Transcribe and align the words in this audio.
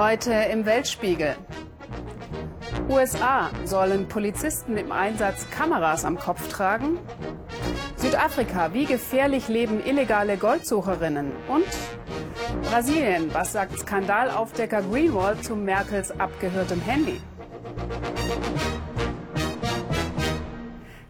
Heute 0.00 0.32
im 0.32 0.64
Weltspiegel. 0.64 1.36
USA 2.88 3.50
sollen 3.66 4.08
Polizisten 4.08 4.78
im 4.78 4.92
Einsatz 4.92 5.46
Kameras 5.50 6.06
am 6.06 6.18
Kopf 6.18 6.48
tragen? 6.48 6.98
Südafrika, 7.96 8.72
wie 8.72 8.86
gefährlich 8.86 9.48
leben 9.48 9.84
illegale 9.84 10.38
Goldsucherinnen? 10.38 11.32
Und 11.48 11.66
Brasilien, 12.62 13.28
was 13.34 13.52
sagt 13.52 13.78
Skandalaufdecker 13.78 14.80
Greenwald 14.80 15.44
zu 15.44 15.54
Merkels 15.54 16.18
abgehörtem 16.18 16.80
Handy? 16.80 17.20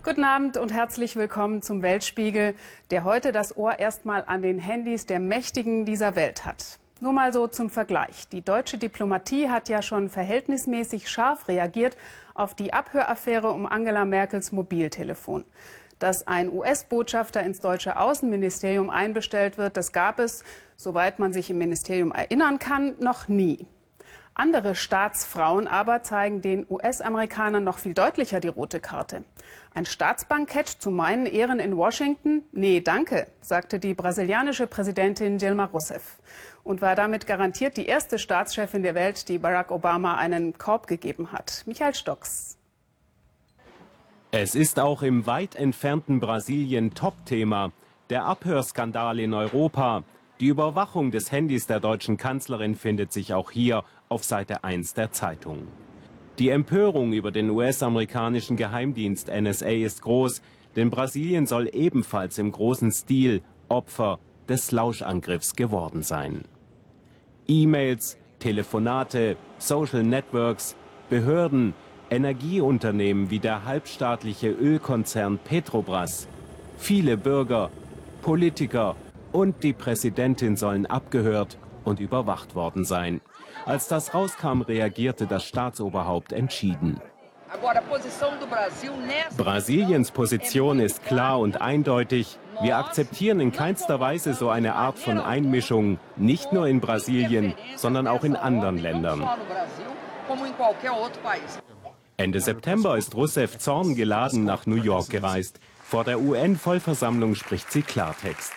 Guten 0.03 0.25
Abend 0.25 0.57
und 0.57 0.73
herzlich 0.73 1.15
willkommen 1.15 1.63
zum 1.63 1.83
Weltspiegel, 1.83 2.57
der 2.91 3.05
heute 3.05 3.31
das 3.31 3.57
Ohr 3.57 3.79
erstmal 3.79 4.25
an 4.27 4.43
den 4.43 4.59
Handys 4.59 5.07
der 5.07 5.21
Mächtigen 5.21 5.85
dieser 5.85 6.17
Welt 6.17 6.45
hat. 6.45 6.81
Nur 7.03 7.15
mal 7.15 7.33
so 7.33 7.47
zum 7.47 7.71
Vergleich. 7.71 8.29
Die 8.29 8.43
deutsche 8.43 8.77
Diplomatie 8.77 9.49
hat 9.49 9.71
ja 9.71 9.81
schon 9.81 10.11
verhältnismäßig 10.11 11.09
scharf 11.09 11.49
reagiert 11.49 11.97
auf 12.35 12.55
die 12.55 12.75
Abhöraffäre 12.75 13.51
um 13.53 13.65
Angela 13.65 14.05
Merkels 14.05 14.53
Mobiltelefon. 14.53 15.45
Dass 15.99 16.27
ein 16.27 16.53
US-Botschafter 16.53 17.43
ins 17.43 17.61
deutsche 17.61 17.99
Außenministerium 17.99 18.91
einbestellt 18.91 19.57
wird, 19.57 19.79
das 19.79 19.93
gab 19.93 20.19
es, 20.19 20.45
soweit 20.77 21.19
man 21.19 21.33
sich 21.33 21.49
im 21.49 21.57
Ministerium 21.57 22.13
erinnern 22.13 22.59
kann, 22.59 22.97
noch 23.01 23.29
nie. 23.29 23.67
Andere 24.35 24.75
Staatsfrauen 24.75 25.69
aber 25.69 26.03
zeigen 26.03 26.43
den 26.43 26.67
US-Amerikanern 26.69 27.65
noch 27.65 27.79
viel 27.79 27.95
deutlicher 27.95 28.41
die 28.41 28.49
rote 28.49 28.81
Karte. 28.81 29.25
Ein 29.75 29.87
Staatsbankett 29.87 30.69
zu 30.69 30.91
meinen 30.91 31.27
Ehren 31.27 31.61
in 31.61 31.77
Washington? 31.77 32.43
Nee, 32.53 32.81
danke, 32.81 33.27
sagte 33.41 33.79
die 33.79 33.95
brasilianische 33.95 34.67
Präsidentin 34.67 35.39
Dilma 35.39 35.65
Rousseff 35.65 36.19
und 36.65 36.83
war 36.83 36.95
damit 36.95 37.27
garantiert 37.27 37.77
die 37.77 37.87
erste 37.87 38.19
Staatschefin 38.19 38.83
der 38.83 38.95
Welt, 38.95 39.29
die 39.29 39.39
Barack 39.39 39.71
Obama 39.71 40.17
einen 40.17 40.57
Korb 40.59 40.87
gegeben 40.87 41.33
hat. 41.33 41.63
Michael 41.67 41.95
Stocks. 41.95 42.59
Es 44.33 44.55
ist 44.55 44.79
auch 44.79 45.03
im 45.03 45.27
weit 45.27 45.57
entfernten 45.57 46.21
Brasilien 46.21 46.95
Topthema. 46.95 47.73
Der 48.11 48.25
Abhörskandal 48.25 49.19
in 49.19 49.35
Europa. 49.35 50.05
Die 50.39 50.47
Überwachung 50.47 51.11
des 51.11 51.33
Handys 51.33 51.67
der 51.67 51.81
deutschen 51.81 52.17
Kanzlerin 52.17 52.75
findet 52.75 53.13
sich 53.13 53.35
auch 53.35 53.51
hier 53.51 53.85
auf 54.09 54.25
Seite 54.25 54.65
1 54.65 54.95
der 54.95 55.13
Zeitung. 55.13 55.67
Die 56.39 56.49
Empörung 56.49 57.13
über 57.13 57.31
den 57.33 57.51
US-amerikanischen 57.51 58.57
Geheimdienst 58.57 59.29
NSA 59.29 59.69
ist 59.69 60.03
groß, 60.03 60.41
denn 60.77 60.91
Brasilien 60.91 61.47
soll 61.47 61.69
ebenfalls 61.73 62.39
im 62.39 62.53
großen 62.53 62.93
Stil 62.93 63.43
Opfer 63.69 64.19
des 64.49 64.73
Lauschangriffs 64.73 65.55
geworden 65.55 66.03
sein. 66.03 66.45
E-Mails, 67.51 68.17
Telefonate, 68.39 69.37
Social 69.59 70.05
Networks, 70.05 70.77
Behörden, 71.09 71.75
Energieunternehmen 72.09 73.31
wie 73.31 73.41
der 73.41 73.65
halbstaatliche 73.65 74.51
Ölkonzern 74.51 75.39
Petrobras, 75.39 76.29
viele 76.79 77.17
Bürger, 77.17 77.71
Politiker 78.23 78.95
und 79.33 79.65
die 79.65 79.73
Präsidentin 79.73 80.57
sollen 80.57 80.87
abgehört 80.87 81.59
und 81.85 81.99
überwacht 81.99 82.55
worden 82.55 82.85
sein. 82.85 83.21
Als 83.67 83.89
das 83.89 84.15
rauskam, 84.15 84.63
reagierte 84.63 85.27
das 85.27 85.45
Staatsoberhaupt 85.45 86.33
entschieden. 86.33 87.01
Brasiliens 89.37 90.13
Position 90.13 90.79
ist 90.79 91.05
klar 91.05 91.41
und 91.41 91.61
eindeutig. 91.61 92.39
Wir 92.63 92.77
akzeptieren 92.77 93.41
in 93.41 93.53
keinster 93.53 94.01
Weise 94.01 94.35
so 94.35 94.51
eine 94.51 94.75
Art 94.75 94.99
von 94.99 95.19
Einmischung, 95.19 95.99
nicht 96.17 96.53
nur 96.53 96.67
in 96.67 96.81
Brasilien, 96.81 97.55
sondern 97.77 98.07
auch 98.07 98.25
in 98.25 98.37
anderen 98.37 98.79
Ländern. 98.79 99.27
Ende 102.17 102.41
September 102.41 102.99
ist 102.99 103.15
Rousseff 103.15 103.59
zorngeladen 103.59 104.45
nach 104.45 104.67
New 104.67 104.77
York 104.83 105.09
gereist. 105.09 105.59
Vor 105.83 106.05
der 106.05 106.21
UN-Vollversammlung 106.21 107.35
spricht 107.35 107.73
sie 107.73 107.83
Klartext. 107.83 108.53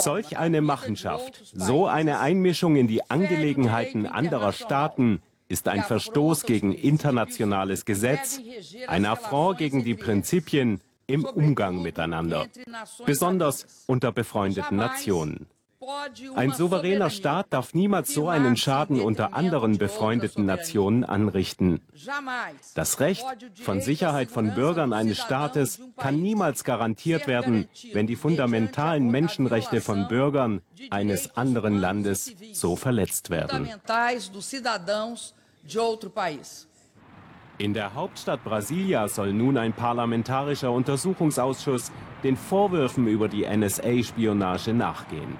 Solch 0.00 0.38
eine 0.38 0.62
Machenschaft, 0.62 1.42
so 1.52 1.86
eine 1.86 2.20
Einmischung 2.20 2.76
in 2.76 2.86
die 2.86 3.10
Angelegenheiten 3.10 4.06
anderer 4.06 4.52
Staaten 4.52 5.20
ist 5.48 5.68
ein 5.68 5.82
Verstoß 5.82 6.44
gegen 6.44 6.72
internationales 6.72 7.84
Gesetz, 7.84 8.40
ein 8.86 9.04
Affront 9.04 9.58
gegen 9.58 9.84
die 9.84 9.94
Prinzipien 9.94 10.80
im 11.08 11.24
Umgang 11.24 11.82
miteinander, 11.82 12.46
besonders 13.04 13.66
unter 13.86 14.12
befreundeten 14.12 14.76
Nationen. 14.76 15.46
Ein 16.34 16.52
souveräner 16.52 17.08
Staat 17.08 17.46
darf 17.50 17.72
niemals 17.72 18.12
so 18.12 18.28
einen 18.28 18.56
Schaden 18.56 19.00
unter 19.00 19.32
anderen 19.32 19.78
befreundeten 19.78 20.44
Nationen 20.44 21.04
anrichten. 21.04 21.80
Das 22.74 23.00
Recht 23.00 23.24
von 23.62 23.80
Sicherheit 23.80 24.30
von 24.30 24.54
Bürgern 24.54 24.92
eines 24.92 25.18
Staates 25.18 25.80
kann 25.96 26.20
niemals 26.20 26.64
garantiert 26.64 27.26
werden, 27.26 27.68
wenn 27.92 28.06
die 28.06 28.16
fundamentalen 28.16 29.08
Menschenrechte 29.10 29.80
von 29.80 30.08
Bürgern 30.08 30.60
eines 30.90 31.36
anderen 31.36 31.78
Landes 31.78 32.34
so 32.52 32.76
verletzt 32.76 33.30
werden. 33.30 33.70
In 37.60 37.74
der 37.74 37.92
Hauptstadt 37.94 38.44
Brasilia 38.44 39.08
soll 39.08 39.32
nun 39.32 39.58
ein 39.58 39.72
parlamentarischer 39.72 40.70
Untersuchungsausschuss 40.70 41.90
den 42.22 42.36
Vorwürfen 42.36 43.08
über 43.08 43.26
die 43.26 43.44
NSA-Spionage 43.44 44.72
nachgehen. 44.72 45.36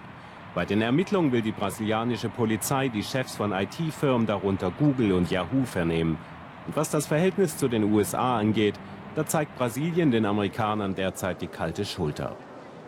Bei 0.52 0.64
den 0.64 0.82
Ermittlungen 0.82 1.30
will 1.30 1.42
die 1.42 1.52
brasilianische 1.52 2.28
Polizei 2.28 2.88
die 2.88 3.04
Chefs 3.04 3.36
von 3.36 3.52
IT-Firmen, 3.52 4.26
darunter 4.26 4.72
Google 4.76 5.12
und 5.12 5.30
Yahoo, 5.30 5.64
vernehmen. 5.64 6.18
Und 6.66 6.74
was 6.76 6.90
das 6.90 7.06
Verhältnis 7.06 7.56
zu 7.56 7.68
den 7.68 7.84
USA 7.84 8.36
angeht, 8.38 8.74
da 9.14 9.24
zeigt 9.24 9.56
Brasilien 9.56 10.10
den 10.10 10.26
Amerikanern 10.26 10.96
derzeit 10.96 11.40
die 11.40 11.46
kalte 11.46 11.84
Schulter. 11.84 12.34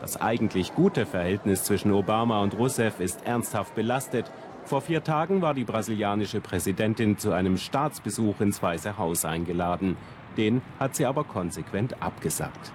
Das 0.01 0.21
eigentlich 0.21 0.75
gute 0.75 1.07
Verhältnis 1.07 1.63
zwischen 1.63 1.93
Obama 1.93 2.41
und 2.41 2.59
Rousseff 2.59 2.99
ist 2.99 3.25
ernsthaft 3.25 3.77
belastet. 3.77 4.29
Vor 4.71 4.83
vier 4.83 5.03
Tagen 5.03 5.43
war 5.43 5.53
die 5.53 5.65
brasilianische 5.65 6.41
Präsidentin 6.41 7.19
zu 7.19 7.33
einem 7.33 7.57
Staatsbesuch 7.57 8.41
ins 8.41 8.63
Weiße 8.63 8.99
Haus 8.99 9.25
eingeladen. 9.25 9.97
Den 10.37 10.63
hat 10.79 10.95
sie 10.95 11.07
aber 11.07 11.25
konsequent 11.25 12.01
abgesagt. 12.01 12.73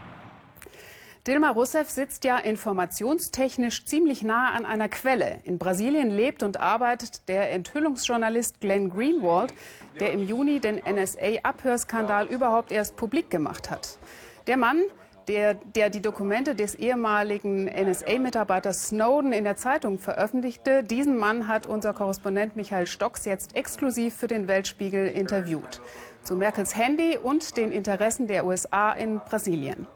Dilma 1.25 1.51
Rousseff 1.51 1.89
sitzt 1.89 2.25
ja 2.25 2.37
informationstechnisch 2.37 3.85
ziemlich 3.85 4.23
nah 4.23 4.51
an 4.51 4.65
einer 4.65 4.89
Quelle. 4.89 5.39
In 5.45 5.57
Brasilien 5.57 6.09
lebt 6.09 6.43
und 6.43 6.59
arbeitet 6.59 7.29
der 7.29 7.53
Enthüllungsjournalist 7.53 8.59
Glenn 8.59 8.89
Greenwald, 8.89 9.53
der 10.01 10.11
im 10.11 10.27
Juni 10.27 10.59
den 10.59 10.81
NSA-Abhörskandal 10.85 12.27
überhaupt 12.27 12.73
erst 12.73 12.97
publik 12.97 13.29
gemacht 13.29 13.71
hat. 13.71 13.99
Der 14.47 14.57
Mann, 14.57 14.81
der, 15.27 15.53
der 15.53 15.89
die 15.89 16.01
Dokumente 16.01 16.55
des 16.55 16.75
ehemaligen 16.75 17.65
NSA-Mitarbeiters 17.65 18.87
Snowden 18.89 19.33
in 19.33 19.43
der 19.43 19.55
Zeitung 19.55 19.99
veröffentlichte, 19.99 20.83
diesen 20.83 21.17
Mann 21.17 21.47
hat 21.47 21.67
unser 21.67 21.93
Korrespondent 21.93 22.55
Michael 22.55 22.87
Stocks 22.87 23.25
jetzt 23.25 23.55
exklusiv 23.55 24.15
für 24.15 24.27
den 24.27 24.47
Weltspiegel 24.47 25.07
interviewt. 25.07 25.81
Zu 26.23 26.35
Merkels 26.35 26.75
Handy 26.75 27.17
und 27.17 27.57
den 27.57 27.71
Interessen 27.71 28.27
der 28.27 28.45
USA 28.45 28.91
in 28.93 29.19
Brasilien. 29.19 29.87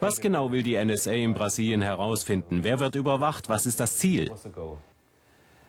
Was 0.00 0.20
genau 0.20 0.50
will 0.50 0.62
die 0.62 0.82
NSA 0.82 1.12
in 1.12 1.34
Brasilien 1.34 1.82
herausfinden? 1.82 2.60
Wer 2.62 2.80
wird 2.80 2.94
überwacht? 2.94 3.48
Was 3.48 3.66
ist 3.66 3.80
das 3.80 3.98
Ziel? 3.98 4.30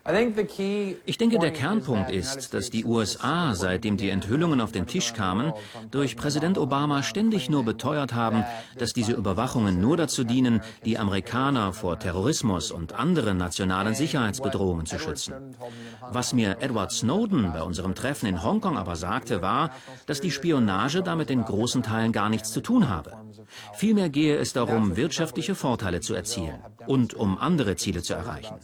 Ich 0.06 1.18
denke, 1.18 1.40
der 1.40 1.52
Kernpunkt 1.52 2.12
ist, 2.12 2.54
dass 2.54 2.70
die 2.70 2.84
USA, 2.84 3.56
seitdem 3.56 3.96
die 3.96 4.10
Enthüllungen 4.10 4.60
auf 4.60 4.74
den 4.74 4.86
Tisch 4.86 5.14
kamen, 5.14 5.54
durch 5.92 6.18
Präsident 6.18 6.58
Obama 6.58 7.04
ständig 7.04 7.50
nur 7.50 7.64
beteuert 7.64 8.14
haben, 8.14 8.44
dass 8.78 8.92
diese 8.92 9.14
Überwachungen 9.14 9.80
nur 9.80 9.96
dazu 9.96 10.26
dienen, 10.26 10.60
die 10.84 10.98
Amerikaner 10.98 11.72
vor 11.72 12.00
Terrorismus 12.00 12.70
und 12.70 12.92
anderen 12.92 13.38
nationalen 13.38 13.96
Sicherheitsbedrohungen 13.96 14.86
zu 14.86 15.00
schützen. 15.00 15.56
Was 16.12 16.34
mir 16.34 16.58
Edward 16.60 16.92
Snowden 16.92 17.54
bei 17.54 17.62
unserem 17.62 17.96
Treffen 17.96 18.26
in 18.26 18.44
Hongkong 18.44 18.78
aber 18.78 18.98
sagte, 18.98 19.42
war, 19.42 19.70
dass 20.06 20.20
die 20.20 20.32
Spionage 20.32 21.02
damit 21.02 21.30
in 21.30 21.46
großen 21.46 21.82
Teilen 21.82 22.12
gar 22.12 22.28
nichts 22.28 22.52
zu 22.52 22.60
tun 22.60 22.90
habe. 22.90 23.14
Vielmehr 23.74 24.10
gehe 24.10 24.36
es 24.36 24.52
darum, 24.52 24.98
wirtschaftliche 24.98 25.56
Vorteile 25.56 26.02
zu 26.02 26.14
erzielen 26.14 26.60
und 26.88 27.14
um 27.14 27.38
andere 27.38 27.78
Ziele 27.78 28.02
zu 28.02 28.14
erreichen. 28.14 28.56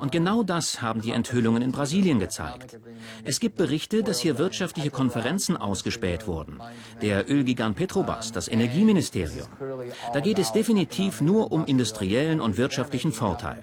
Und 0.00 0.12
genau 0.12 0.44
das 0.44 0.75
haben 0.82 1.00
die 1.00 1.12
Enthüllungen 1.12 1.62
in 1.62 1.72
Brasilien 1.72 2.18
gezeigt. 2.18 2.78
Es 3.24 3.40
gibt 3.40 3.56
Berichte, 3.56 4.02
dass 4.02 4.20
hier 4.20 4.38
wirtschaftliche 4.38 4.90
Konferenzen 4.90 5.56
ausgespäht 5.56 6.26
wurden. 6.26 6.60
Der 7.02 7.30
Ölgigant 7.30 7.76
Petrobras, 7.76 8.32
das 8.32 8.48
Energieministerium. 8.48 9.48
Da 10.12 10.20
geht 10.20 10.38
es 10.38 10.52
definitiv 10.52 11.20
nur 11.20 11.52
um 11.52 11.64
industriellen 11.64 12.40
und 12.40 12.56
wirtschaftlichen 12.56 13.12
Vorteil. 13.12 13.62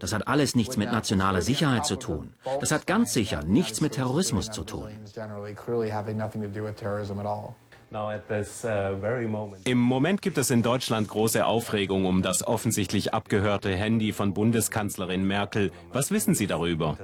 Das 0.00 0.12
hat 0.12 0.28
alles 0.28 0.54
nichts 0.54 0.76
mit 0.76 0.92
nationaler 0.92 1.42
Sicherheit 1.42 1.86
zu 1.86 1.96
tun. 1.96 2.34
Das 2.60 2.70
hat 2.70 2.86
ganz 2.86 3.12
sicher 3.12 3.42
nichts 3.44 3.80
mit 3.80 3.92
Terrorismus 3.92 4.50
zu 4.50 4.64
tun. 4.64 4.88
Im 9.64 9.78
Moment 9.78 10.20
gibt 10.20 10.38
es 10.38 10.50
in 10.50 10.62
Deutschland 10.62 11.08
große 11.08 11.46
Aufregung 11.46 12.04
um 12.04 12.22
das 12.22 12.46
offensichtlich 12.46 13.14
abgehörte 13.14 13.74
Handy 13.74 14.12
von 14.12 14.34
Bundeskanzlerin 14.34 15.26
Merkel. 15.26 15.72
Was 15.92 16.10
wissen 16.10 16.34
Sie 16.34 16.46
darüber? 16.46 16.98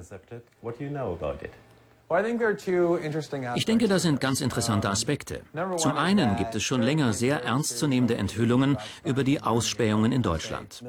Ich 3.56 3.64
denke, 3.64 3.88
da 3.88 3.98
sind 3.98 4.20
ganz 4.20 4.40
interessante 4.42 4.90
Aspekte. 4.90 5.40
Zum 5.78 5.96
einen 5.96 6.36
gibt 6.36 6.54
es 6.54 6.62
schon 6.62 6.82
länger 6.82 7.14
sehr 7.14 7.42
ernstzunehmende 7.42 8.16
Enthüllungen 8.16 8.76
über 9.04 9.24
die 9.24 9.40
Ausspähungen 9.40 10.12
in 10.12 10.22
Deutschland. 10.22 10.84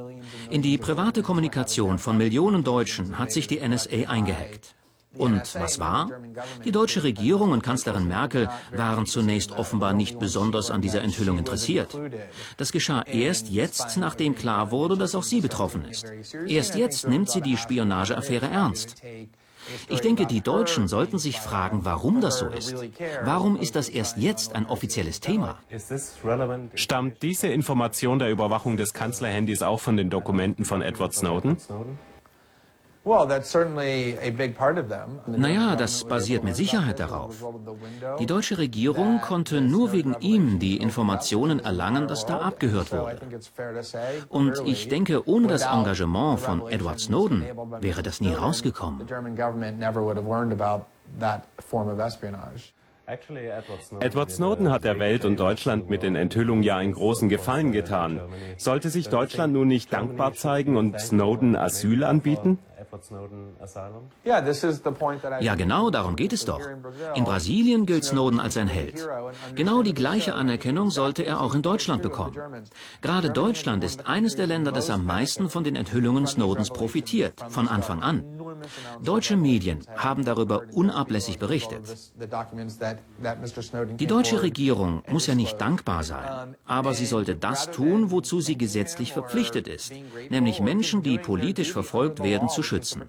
In 0.50 0.62
die 0.62 0.78
private 0.78 1.24
Kommunikation 1.24 2.00
von 2.00 2.18
Millionen 2.18 2.66
Deutschen 2.66 3.18
hat 3.18 3.32
sich 3.32 3.48
die 3.48 3.66
NSA 3.66 4.10
eingehackt. 4.10 4.76
Und 5.18 5.56
was 5.56 5.80
war? 5.80 6.10
Die 6.64 6.72
deutsche 6.72 7.04
Regierung 7.04 7.52
und 7.52 7.64
Kanzlerin 7.64 8.08
Merkel 8.08 8.50
waren 8.72 9.06
zunächst 9.06 9.52
offenbar 9.52 9.94
nicht 9.94 10.20
besonders 10.20 10.72
an 10.72 10.82
dieser 10.82 11.02
Enthüllung 11.02 11.38
interessiert. 11.38 11.98
Das 12.58 12.72
geschah 12.72 13.04
erst 13.04 13.50
jetzt, 13.50 13.98
nachdem 13.98 14.36
klar 14.36 14.72
wurde, 14.72 14.98
dass 14.98 15.16
auch 15.16 15.24
sie 15.24 15.42
betroffen 15.42 15.86
ist. 15.86 16.06
Erst 16.48 16.76
jetzt 16.76 17.08
nimmt 17.08 17.30
sie 17.30 17.42
die 17.42 17.58
Spionageaffäre 17.58 18.48
ernst. 18.48 19.02
Ich 19.90 20.02
denke, 20.02 20.26
die 20.26 20.42
Deutschen 20.42 20.88
sollten 20.88 21.18
sich 21.18 21.40
fragen, 21.40 21.86
warum 21.86 22.22
das 22.22 22.40
so 22.40 22.48
ist. 22.48 22.76
Warum 23.24 23.58
ist 23.58 23.76
das 23.76 23.90
erst 23.90 24.18
jetzt 24.18 24.56
ein 24.56 24.66
offizielles 24.66 25.20
Thema? 25.20 25.58
Stammt 26.76 27.24
diese 27.24 27.48
Information 27.48 28.20
der 28.20 28.30
Überwachung 28.30 28.78
des 28.78 28.94
Kanzlerhandys 28.94 29.62
auch 29.62 29.80
von 29.80 29.98
den 29.98 30.10
Dokumenten 30.10 30.66
von 30.66 30.82
Edward 30.82 31.14
Snowden? 31.14 31.58
Naja, 35.28 35.76
das 35.76 36.04
basiert 36.06 36.44
mit 36.44 36.56
Sicherheit 36.56 37.00
darauf. 37.00 37.46
Die 38.20 38.26
deutsche 38.26 38.58
Regierung 38.58 39.22
konnte 39.22 39.62
nur 39.62 39.92
wegen 39.92 40.16
ihm 40.22 40.58
die 40.58 40.78
Informationen 40.78 41.60
erlangen, 41.60 42.08
dass 42.08 42.26
da 42.26 42.40
abgehört 42.40 42.92
wurde. 42.92 43.20
Und 44.30 44.60
ich 44.66 44.88
denke, 44.88 45.28
ohne 45.30 45.48
das 45.48 45.66
Engagement 45.68 46.40
von 46.40 46.68
Edward 46.68 47.00
Snowden 47.00 47.46
wäre 47.80 48.02
das 48.02 48.22
nie 48.22 48.34
rausgekommen. 48.34 49.08
Edward 54.00 54.32
Snowden 54.32 54.72
hat 54.72 54.84
der 54.84 54.98
Welt 54.98 55.26
und 55.26 55.40
Deutschland 55.40 55.92
mit 55.92 56.02
den 56.02 56.16
Enthüllungen 56.16 56.64
ja 56.64 56.78
einen 56.78 56.94
großen 56.94 57.30
Gefallen 57.30 57.72
getan. 57.72 58.20
Sollte 58.58 58.90
sich 58.90 59.10
Deutschland 59.10 59.54
nun 59.54 59.68
nicht 59.68 59.94
dankbar 59.94 60.34
zeigen 60.34 60.76
und 60.76 61.00
Snowden 61.00 61.56
Asyl 61.56 62.04
anbieten? 62.04 62.58
Ja, 65.40 65.56
genau 65.56 65.90
darum 65.90 66.16
geht 66.16 66.34
es 66.34 66.46
doch. 66.46 66.62
In 67.16 67.24
Brasilien 67.24 67.86
gilt 67.86 68.04
Snowden 68.04 68.40
als 68.40 68.58
ein 68.58 68.68
Held. 68.68 69.08
Genau 69.56 69.84
die 69.84 69.94
gleiche 69.94 70.34
Anerkennung 70.34 70.90
sollte 70.90 71.24
er 71.24 71.42
auch 71.42 71.56
in 71.56 71.62
Deutschland 71.62 72.02
bekommen. 72.02 72.36
Gerade 73.02 73.30
Deutschland 73.30 73.84
ist 73.84 74.08
eines 74.08 74.36
der 74.36 74.48
Länder, 74.48 74.72
das 74.72 74.90
am 74.90 75.06
meisten 75.06 75.50
von 75.50 75.64
den 75.64 75.76
Enthüllungen 75.76 76.28
Snowdens 76.28 76.70
profitiert, 76.70 77.34
von 77.50 77.68
Anfang 77.68 78.02
an. 78.02 78.24
Deutsche 79.04 79.36
Medien 79.36 79.80
haben 79.96 80.26
darüber 80.26 80.64
unablässig 80.74 81.40
berichtet. 81.40 81.82
Die 84.00 84.08
deutsche 84.08 84.42
Regierung 84.42 85.04
muss 85.10 85.28
ja 85.28 85.36
nicht 85.36 85.60
dankbar 85.60 86.04
sein, 86.04 86.56
aber 86.66 86.94
sie 86.94 87.06
sollte 87.06 87.36
das 87.36 87.72
tun, 87.72 88.12
wozu 88.12 88.42
sie 88.42 88.58
gesetzlich 88.58 89.14
verpflichtet 89.14 89.68
ist, 89.68 89.94
nämlich 90.30 90.60
Menschen, 90.60 91.04
die 91.04 91.18
politisch 91.18 91.72
verfolgt 91.72 92.24
werden, 92.24 92.50
zu 92.50 92.64
schützen. 92.66 93.04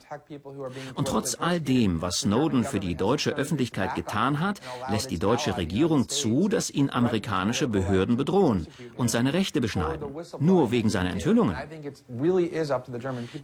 Und 0.95 1.09
trotz 1.09 1.37
all 1.39 1.61
dem, 1.61 2.03
was 2.03 2.21
Snowden 2.21 2.65
für 2.65 2.81
die 2.81 2.95
deutsche 2.95 3.35
Öffentlichkeit 3.35 3.95
getan 3.95 4.41
hat, 4.41 4.61
lässt 4.89 5.11
die 5.11 5.19
deutsche 5.19 5.57
Regierung 5.57 6.09
zu, 6.09 6.49
dass 6.49 6.71
ihn 6.71 6.91
amerikanische 6.91 7.69
Behörden 7.69 8.17
bedrohen 8.17 8.67
und 8.97 9.11
seine 9.11 9.33
Rechte 9.33 9.61
beschneiden, 9.61 10.09
nur 10.39 10.71
wegen 10.71 10.89
seiner 10.89 11.11
Enthüllungen. 11.11 11.57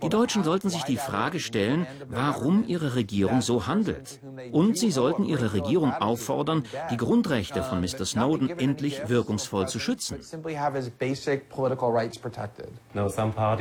Die 0.03 0.09
Deutschen 0.09 0.45
sollten 0.45 0.71
sich 0.71 0.85
die 0.85 0.97
Frage 0.97 1.41
stellen, 1.41 1.87
warum 2.09 2.65
ihre 2.67 2.95
Regierung 2.95 3.41
so 3.41 3.67
handelt. 3.67 4.21
Und 4.53 4.79
sie 4.79 4.91
sollten 4.91 5.25
ihre 5.25 5.53
Regierung 5.53 5.93
auffordern, 5.93 6.65
die 6.91 6.97
Grundrechte 6.97 7.63
von 7.63 7.81
Mr. 7.81 8.05
Snowden 8.05 8.51
endlich 8.51 9.09
wirkungsvoll 9.09 9.69
zu 9.69 9.79
schützen. 9.79 10.19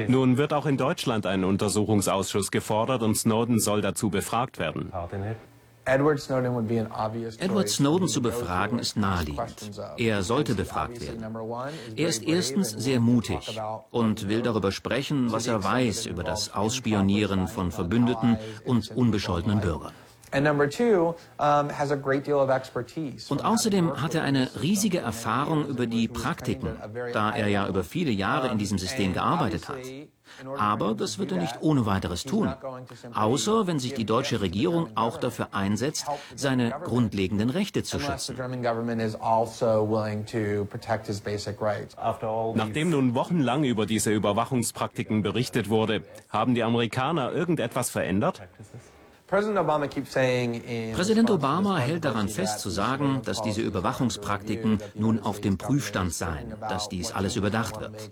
Nun 0.08 0.38
wird 0.38 0.54
auch 0.54 0.66
in 0.66 0.78
Deutschland 0.78 1.26
ein 1.26 1.44
Untersuchungsausschuss 1.44 2.41
gefordert 2.50 3.04
und 3.04 3.16
Snowden 3.16 3.60
soll 3.60 3.82
dazu 3.82 4.10
befragt 4.10 4.58
werden. 4.58 4.92
Edward 5.84 6.20
Snowden 7.70 8.08
zu 8.08 8.22
befragen 8.22 8.80
ist 8.80 8.98
naheliegend. 8.98 9.72
Er 9.98 10.22
sollte 10.22 10.54
befragt 10.54 11.02
werden. 11.02 11.24
Er 11.96 12.08
ist 12.08 12.24
erstens 12.24 12.70
sehr 12.70 13.00
mutig 13.00 13.60
und 13.90 14.30
will 14.30 14.42
darüber 14.42 14.72
sprechen, 14.72 15.32
was 15.32 15.48
er 15.48 15.64
weiß 15.64 16.06
über 16.06 16.24
das 16.24 16.54
Ausspionieren 16.54 17.48
von 17.48 17.72
Verbündeten 17.72 18.38
und 18.66 18.92
unbescholtenen 18.96 19.60
Bürgern. 19.60 19.94
Und 23.30 23.46
außerdem 23.46 24.02
hat 24.02 24.16
er 24.16 24.24
eine 24.24 24.50
riesige 24.62 25.00
Erfahrung 25.00 25.68
über 25.68 25.88
die 25.88 26.08
Praktiken, 26.08 26.78
da 27.14 27.32
er 27.32 27.48
ja 27.48 27.68
über 27.68 27.84
viele 27.84 28.12
Jahre 28.12 28.48
in 28.50 28.58
diesem 28.58 28.78
System 28.78 29.14
gearbeitet 29.14 29.68
hat. 29.68 29.78
Aber 30.58 30.96
das 30.96 31.20
wird 31.20 31.32
er 31.32 31.38
nicht 31.40 31.62
ohne 31.62 31.86
weiteres 31.86 32.24
tun, 32.24 32.54
außer 33.14 33.68
wenn 33.68 33.80
sich 33.80 33.94
die 33.94 34.06
deutsche 34.06 34.42
Regierung 34.42 34.90
auch 34.96 35.18
dafür 35.18 35.50
einsetzt, 35.54 36.06
seine 36.36 36.72
grundlegenden 36.84 37.50
Rechte 37.50 37.84
zu 37.84 38.00
schützen. 38.00 38.38
Nachdem 42.56 42.90
nun 42.90 43.14
wochenlang 43.14 43.64
über 43.64 43.86
diese 43.86 44.12
Überwachungspraktiken 44.12 45.22
berichtet 45.22 45.70
wurde, 45.70 46.04
haben 46.30 46.56
die 46.56 46.64
Amerikaner 46.64 47.32
irgendetwas 47.32 47.90
verändert? 47.90 48.42
Präsident 49.32 51.30
Obama 51.30 51.78
hält 51.78 52.04
daran 52.04 52.28
fest 52.28 52.60
zu 52.60 52.70
sagen, 52.70 53.22
dass 53.24 53.42
diese 53.42 53.62
Überwachungspraktiken 53.62 54.80
nun 54.94 55.22
auf 55.22 55.40
dem 55.40 55.58
Prüfstand 55.58 56.14
seien, 56.14 56.54
dass 56.60 56.90
dies 56.90 57.14
alles 57.14 57.38
überdacht 57.38 57.80
wird. 57.80 58.12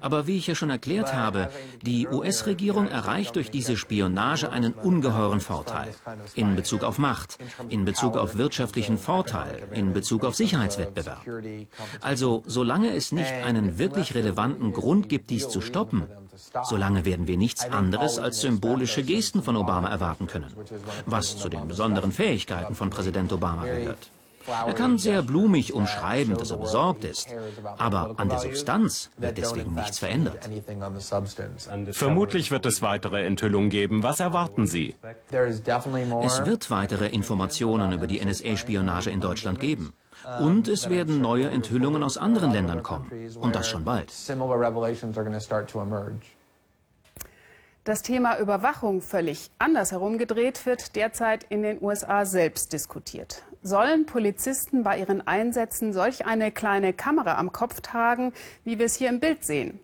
Aber 0.00 0.26
wie 0.26 0.38
ich 0.38 0.46
ja 0.46 0.54
schon 0.54 0.70
erklärt 0.70 1.12
habe, 1.14 1.50
die 1.82 2.08
US-Regierung 2.08 2.88
erreicht 2.88 3.36
durch 3.36 3.50
diese 3.50 3.76
Spionage 3.76 4.50
einen 4.50 4.72
ungeheuren 4.72 5.40
Vorteil. 5.40 5.90
In 6.34 6.56
Bezug 6.56 6.82
auf 6.82 6.96
Macht, 6.96 7.36
in 7.68 7.84
Bezug 7.84 8.16
auf 8.16 8.38
wirtschaftlichen 8.38 8.96
Vorteil, 8.96 9.68
in 9.72 9.92
Bezug 9.92 10.24
auf 10.24 10.34
Sicherheitswettbewerb. 10.34 11.26
Also 12.00 12.42
solange 12.46 12.94
es 12.94 13.12
nicht 13.12 13.34
einen 13.44 13.78
wirklich 13.78 14.14
relevanten 14.14 14.72
Grund 14.72 15.10
gibt, 15.10 15.28
dies 15.28 15.46
zu 15.50 15.60
stoppen, 15.60 16.06
solange 16.64 17.04
werden 17.04 17.26
wir 17.26 17.36
nichts 17.36 17.68
anderes 17.70 18.18
als 18.18 18.40
symbolische 18.40 19.02
Gesten 19.02 19.42
von 19.42 19.56
Obama 19.56 19.88
erwarten 19.88 20.26
können 20.26 20.52
was 21.06 21.36
zu 21.36 21.48
den 21.48 21.68
besonderen 21.68 22.12
Fähigkeiten 22.12 22.74
von 22.74 22.90
Präsident 22.90 23.32
Obama 23.32 23.64
gehört. 23.64 24.10
Er 24.46 24.74
kann 24.74 24.98
sehr 24.98 25.22
blumig 25.22 25.72
umschreiben, 25.72 26.36
dass 26.36 26.50
er 26.50 26.58
besorgt 26.58 27.04
ist, 27.04 27.28
aber 27.78 28.14
an 28.18 28.28
der 28.28 28.38
Substanz 28.40 29.10
wird 29.16 29.38
deswegen 29.38 29.74
nichts 29.74 29.98
verändert. 30.00 30.50
Vermutlich 31.92 32.50
wird 32.50 32.66
es 32.66 32.82
weitere 32.82 33.24
Enthüllungen 33.24 33.70
geben. 33.70 34.02
Was 34.02 34.20
erwarten 34.20 34.66
Sie? 34.66 34.96
Es 35.30 36.44
wird 36.44 36.70
weitere 36.70 37.08
Informationen 37.08 37.92
über 37.92 38.06
die 38.06 38.22
NSA-Spionage 38.22 39.10
in 39.10 39.20
Deutschland 39.22 39.60
geben. 39.60 39.94
Und 40.40 40.68
es 40.68 40.88
werden 40.88 41.20
neue 41.20 41.48
Enthüllungen 41.48 42.02
aus 42.02 42.16
anderen 42.18 42.52
Ländern 42.52 42.82
kommen. 42.82 43.10
Und 43.40 43.54
das 43.54 43.68
schon 43.68 43.84
bald. 43.84 44.12
Das 47.84 48.00
Thema 48.00 48.38
Überwachung 48.38 49.02
völlig 49.02 49.50
anders 49.58 49.92
herumgedreht 49.92 50.64
wird 50.64 50.96
derzeit 50.96 51.44
in 51.50 51.62
den 51.62 51.82
USA 51.82 52.24
selbst 52.24 52.72
diskutiert. 52.72 53.42
Sollen 53.62 54.06
Polizisten 54.06 54.82
bei 54.84 54.98
ihren 54.98 55.26
Einsätzen 55.26 55.92
solch 55.92 56.24
eine 56.24 56.50
kleine 56.50 56.94
Kamera 56.94 57.36
am 57.36 57.52
Kopf 57.52 57.82
tragen, 57.82 58.32
wie 58.64 58.78
wir 58.78 58.86
es 58.86 58.94
hier 58.94 59.10
im 59.10 59.20
Bild 59.20 59.44
sehen? 59.44 59.80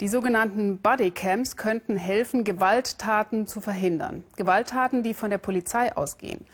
Die 0.00 0.08
sogenannten 0.08 0.78
Bodycams 0.78 1.56
könnten 1.56 1.96
helfen, 1.96 2.44
Gewalttaten 2.44 3.46
zu 3.46 3.62
verhindern. 3.62 4.24
Gewalttaten, 4.36 5.02
die 5.02 5.14
von 5.14 5.30
der 5.30 5.38
Polizei 5.38 5.94
ausgehen. 5.96 6.46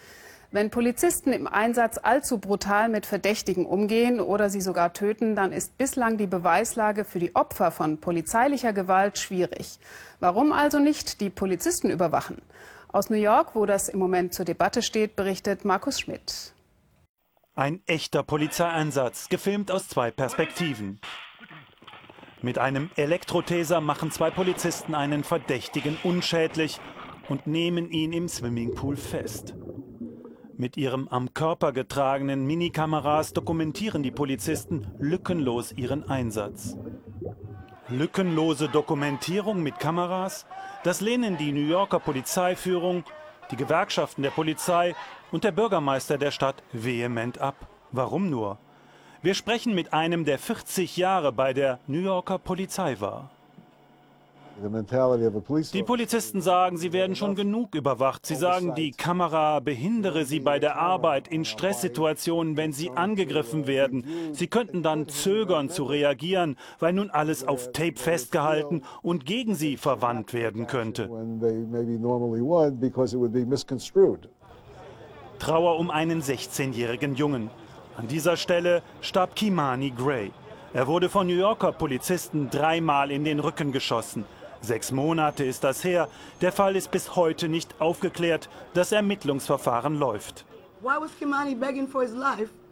Wenn 0.56 0.70
Polizisten 0.70 1.34
im 1.34 1.46
Einsatz 1.46 1.98
allzu 2.02 2.38
brutal 2.38 2.88
mit 2.88 3.04
Verdächtigen 3.04 3.66
umgehen 3.66 4.20
oder 4.20 4.48
sie 4.48 4.62
sogar 4.62 4.94
töten, 4.94 5.36
dann 5.36 5.52
ist 5.52 5.76
bislang 5.76 6.16
die 6.16 6.26
Beweislage 6.26 7.04
für 7.04 7.18
die 7.18 7.36
Opfer 7.36 7.70
von 7.70 7.98
polizeilicher 7.98 8.72
Gewalt 8.72 9.18
schwierig. 9.18 9.78
Warum 10.18 10.52
also 10.52 10.78
nicht 10.78 11.20
die 11.20 11.28
Polizisten 11.28 11.90
überwachen? 11.90 12.40
Aus 12.88 13.10
New 13.10 13.18
York, 13.18 13.54
wo 13.54 13.66
das 13.66 13.90
im 13.90 13.98
Moment 13.98 14.32
zur 14.32 14.46
Debatte 14.46 14.80
steht, 14.80 15.14
berichtet 15.14 15.66
Markus 15.66 16.00
Schmidt. 16.00 16.54
Ein 17.54 17.82
echter 17.84 18.22
Polizeieinsatz, 18.22 19.28
gefilmt 19.28 19.70
aus 19.70 19.88
zwei 19.88 20.10
Perspektiven. 20.10 21.00
Mit 22.40 22.56
einem 22.56 22.88
Elektrotaser 22.96 23.82
machen 23.82 24.10
zwei 24.10 24.30
Polizisten 24.30 24.94
einen 24.94 25.22
Verdächtigen 25.22 25.98
unschädlich 26.02 26.80
und 27.28 27.46
nehmen 27.46 27.90
ihn 27.90 28.14
im 28.14 28.26
Swimmingpool 28.26 28.96
fest. 28.96 29.54
Mit 30.58 30.78
ihren 30.78 31.12
am 31.12 31.34
Körper 31.34 31.72
getragenen 31.72 32.46
Minikameras 32.46 33.34
dokumentieren 33.34 34.02
die 34.02 34.10
Polizisten 34.10 34.86
lückenlos 34.98 35.72
ihren 35.72 36.08
Einsatz. 36.08 36.78
Lückenlose 37.90 38.70
Dokumentierung 38.70 39.62
mit 39.62 39.78
Kameras, 39.78 40.46
das 40.82 41.02
lehnen 41.02 41.36
die 41.36 41.52
New 41.52 41.68
Yorker 41.68 42.00
Polizeiführung, 42.00 43.04
die 43.50 43.56
Gewerkschaften 43.56 44.22
der 44.22 44.30
Polizei 44.30 44.94
und 45.30 45.44
der 45.44 45.52
Bürgermeister 45.52 46.16
der 46.16 46.30
Stadt 46.30 46.62
vehement 46.72 47.38
ab. 47.38 47.68
Warum 47.92 48.30
nur? 48.30 48.56
Wir 49.20 49.34
sprechen 49.34 49.74
mit 49.74 49.92
einem, 49.92 50.24
der 50.24 50.38
40 50.38 50.96
Jahre 50.96 51.32
bei 51.32 51.52
der 51.52 51.80
New 51.86 52.00
Yorker 52.00 52.38
Polizei 52.38 52.98
war. 52.98 53.30
Die 55.72 55.82
Polizisten 55.82 56.40
sagen, 56.40 56.78
sie 56.78 56.92
werden 56.92 57.14
schon 57.14 57.34
genug 57.34 57.74
überwacht. 57.74 58.24
Sie 58.24 58.36
sagen, 58.36 58.74
die 58.74 58.90
Kamera 58.90 59.60
behindere 59.60 60.24
sie 60.24 60.40
bei 60.40 60.58
der 60.58 60.76
Arbeit 60.76 61.28
in 61.28 61.44
Stresssituationen, 61.44 62.56
wenn 62.56 62.72
sie 62.72 62.90
angegriffen 62.90 63.66
werden. 63.66 64.04
Sie 64.32 64.46
könnten 64.46 64.82
dann 64.82 65.08
zögern 65.08 65.68
zu 65.68 65.84
reagieren, 65.84 66.56
weil 66.78 66.94
nun 66.94 67.10
alles 67.10 67.46
auf 67.46 67.72
Tape 67.72 67.96
festgehalten 67.96 68.82
und 69.02 69.26
gegen 69.26 69.54
sie 69.54 69.76
verwandt 69.76 70.32
werden 70.32 70.66
könnte. 70.66 71.10
Trauer 75.38 75.78
um 75.78 75.90
einen 75.90 76.22
16-jährigen 76.22 77.14
Jungen. 77.14 77.50
An 77.96 78.08
dieser 78.08 78.36
Stelle 78.36 78.82
starb 79.02 79.36
Kimani 79.36 79.90
Gray. 79.90 80.30
Er 80.72 80.86
wurde 80.86 81.08
von 81.08 81.26
New 81.26 81.34
Yorker 81.34 81.72
Polizisten 81.72 82.50
dreimal 82.50 83.10
in 83.10 83.24
den 83.24 83.40
Rücken 83.40 83.72
geschossen. 83.72 84.24
Sechs 84.60 84.92
Monate 84.92 85.44
ist 85.44 85.64
das 85.64 85.84
her. 85.84 86.08
Der 86.40 86.52
Fall 86.52 86.76
ist 86.76 86.90
bis 86.90 87.16
heute 87.16 87.48
nicht 87.48 87.80
aufgeklärt. 87.80 88.48
Das 88.74 88.92
Ermittlungsverfahren 88.92 89.98
läuft. 89.98 90.44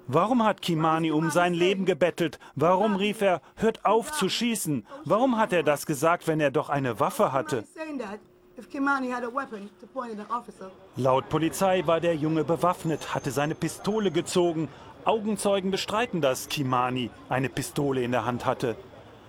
Warum 0.07 0.45
hat 0.45 0.61
Kimani 0.61 1.11
um 1.11 1.31
sein 1.31 1.55
Leben 1.55 1.87
gebettelt? 1.87 2.39
Warum 2.55 2.97
rief 2.97 3.23
er, 3.23 3.41
hört 3.57 3.85
auf 3.87 4.13
zu 4.13 4.29
schießen? 4.29 4.87
Warum 5.05 5.39
hat 5.39 5.53
er 5.53 5.63
das 5.63 5.87
gesagt, 5.87 6.27
wenn 6.27 6.41
er 6.41 6.51
doch 6.51 6.69
eine 6.69 7.01
Waffe 7.01 7.33
hatte? 7.33 7.65
Laut 10.97 11.29
Polizei 11.29 11.87
war 11.87 12.01
der 12.01 12.15
Junge 12.15 12.45
bewaffnet, 12.45 13.15
hatte 13.15 13.31
seine 13.31 13.55
Pistole 13.55 14.11
gezogen. 14.11 14.69
Augenzeugen 15.05 15.71
bestreiten, 15.71 16.21
dass 16.21 16.49
Kimani 16.49 17.11
eine 17.29 17.49
Pistole 17.49 18.03
in 18.03 18.13
der 18.13 18.25
Hand 18.27 18.47
hatte. 18.47 18.77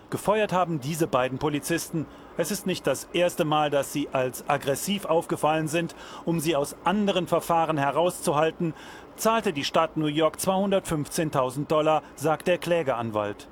Gefeuert 0.10 0.54
haben 0.54 0.80
diese 0.80 1.08
beiden 1.08 1.40
Polizisten. 1.40 2.06
Es 2.38 2.51
ist 2.51 2.65
nicht 2.65 2.86
das 2.86 3.08
erste 3.13 3.46
Mal, 3.46 3.70
dass 3.70 3.94
sie 3.94 4.10
als 4.12 4.48
aggressiv 4.50 5.06
aufgefallen 5.06 5.68
sind. 5.68 5.96
Um 6.25 6.39
sie 6.39 6.56
aus 6.56 6.75
anderen 6.84 7.27
Verfahren 7.27 7.77
herauszuhalten, 7.77 8.74
zahlte 9.15 9.54
die 9.54 9.63
Stadt 9.63 9.96
New 9.96 10.08
York 10.08 10.38
215.000 10.38 11.68
Dollar, 11.68 12.04
sagt 12.15 12.48
der 12.48 12.58
Klägeranwalt. 12.58 13.48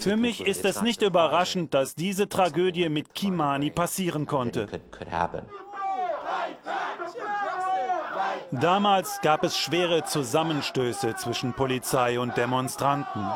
Für 0.00 0.16
mich 0.16 0.46
ist 0.46 0.64
es 0.64 0.82
nicht 0.82 1.02
überraschend, 1.02 1.72
dass 1.72 1.94
diese 1.94 2.28
Tragödie 2.28 2.88
mit 2.88 3.14
Kimani 3.14 3.70
passieren 3.70 4.26
konnte. 4.26 4.66
Damals 8.50 9.20
gab 9.22 9.44
es 9.44 9.58
schwere 9.58 10.04
Zusammenstöße 10.04 11.14
zwischen 11.16 11.52
Polizei 11.52 12.18
und 12.18 12.36
Demonstranten. 12.36 13.26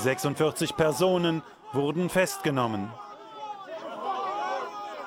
46 0.00 0.76
Personen 0.76 1.42
wurden 1.72 2.08
festgenommen. 2.08 2.88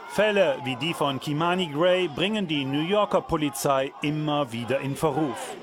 Fälle 0.10 0.60
wie 0.64 0.76
die 0.76 0.94
von 0.94 1.20
Kimani 1.20 1.68
Gray 1.68 2.08
bringen 2.08 2.48
die 2.48 2.66
New 2.66 2.84
Yorker 2.84 3.22
Polizei 3.22 3.92
immer 4.04 4.52
wieder 4.52 4.80
in 4.80 4.96
Verruf. 4.96 5.56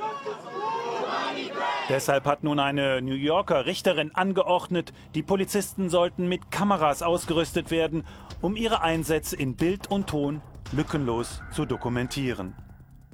Deshalb 1.89 2.25
hat 2.27 2.43
nun 2.43 2.59
eine 2.59 3.01
New 3.01 3.15
Yorker 3.15 3.67
Richterin 3.67 4.15
angeordnet, 4.15 4.93
die 5.15 5.23
Polizisten 5.23 5.91
sollten 5.91 6.29
mit 6.29 6.51
Kameras 6.51 7.03
ausgerüstet 7.03 7.71
werden, 7.71 8.05
um 8.41 8.57
ihre 8.57 8.83
Einsätze 8.83 9.37
in 9.37 9.55
Bild 9.55 9.91
und 9.91 10.09
Ton 10.09 10.43
lückenlos 10.73 11.43
zu 11.53 11.65
dokumentieren. 11.65 12.55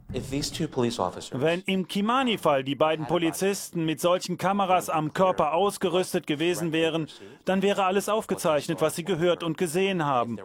Wenn 0.08 1.62
im 1.66 1.88
Kimani-Fall 1.88 2.62
die 2.62 2.74
beiden 2.76 3.06
Polizisten 3.06 3.84
mit 3.84 4.00
solchen 4.00 4.38
Kameras 4.38 4.88
am 4.88 5.12
Körper 5.12 5.52
ausgerüstet 5.52 6.26
gewesen 6.26 6.72
wären, 6.72 7.08
dann 7.44 7.60
wäre 7.62 7.84
alles 7.84 8.08
aufgezeichnet, 8.08 8.80
was 8.80 8.94
sie 8.94 9.04
gehört 9.04 9.42
und 9.42 9.58
gesehen 9.58 10.04
haben. 10.04 10.38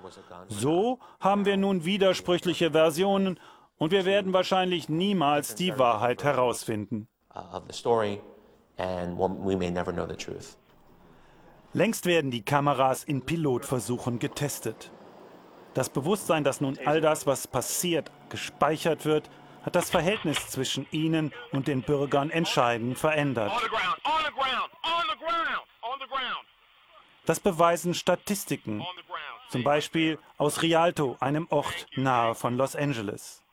So 0.47 0.99
haben 1.19 1.45
wir 1.45 1.57
nun 1.57 1.85
widersprüchliche 1.85 2.71
Versionen 2.71 3.39
und 3.77 3.91
wir 3.91 4.05
werden 4.05 4.33
wahrscheinlich 4.33 4.89
niemals 4.89 5.55
die 5.55 5.77
Wahrheit 5.77 6.23
herausfinden. 6.23 7.07
Längst 11.73 12.05
werden 12.05 12.31
die 12.31 12.43
Kameras 12.43 13.03
in 13.03 13.21
Pilotversuchen 13.21 14.19
getestet. 14.19 14.91
Das 15.73 15.89
Bewusstsein, 15.89 16.43
dass 16.43 16.59
nun 16.59 16.77
all 16.83 16.99
das, 16.99 17.25
was 17.25 17.47
passiert, 17.47 18.11
gespeichert 18.29 19.05
wird, 19.05 19.29
hat 19.63 19.75
das 19.75 19.89
Verhältnis 19.89 20.47
zwischen 20.47 20.87
ihnen 20.91 21.31
und 21.51 21.67
den 21.67 21.81
Bürgern 21.83 22.29
entscheidend 22.29 22.97
verändert. 22.97 23.51
Das 27.25 27.39
beweisen 27.39 27.93
Statistiken, 27.93 28.83
zum 29.49 29.63
Beispiel 29.63 30.17
aus 30.37 30.61
Rialto, 30.61 31.17
einem 31.19 31.47
Ort 31.49 31.85
nahe 31.95 32.35
von 32.35 32.57
Los 32.57 32.75
Angeles. 32.75 33.43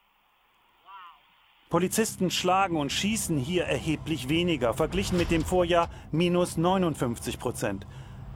Polizisten 1.69 2.31
schlagen 2.31 2.77
und 2.77 2.91
schießen 2.91 3.37
hier 3.37 3.65
erheblich 3.65 4.27
weniger, 4.27 4.73
verglichen 4.73 5.19
mit 5.19 5.29
dem 5.29 5.45
Vorjahr 5.45 5.91
minus 6.11 6.57
59 6.57 7.37
Prozent. 7.37 7.85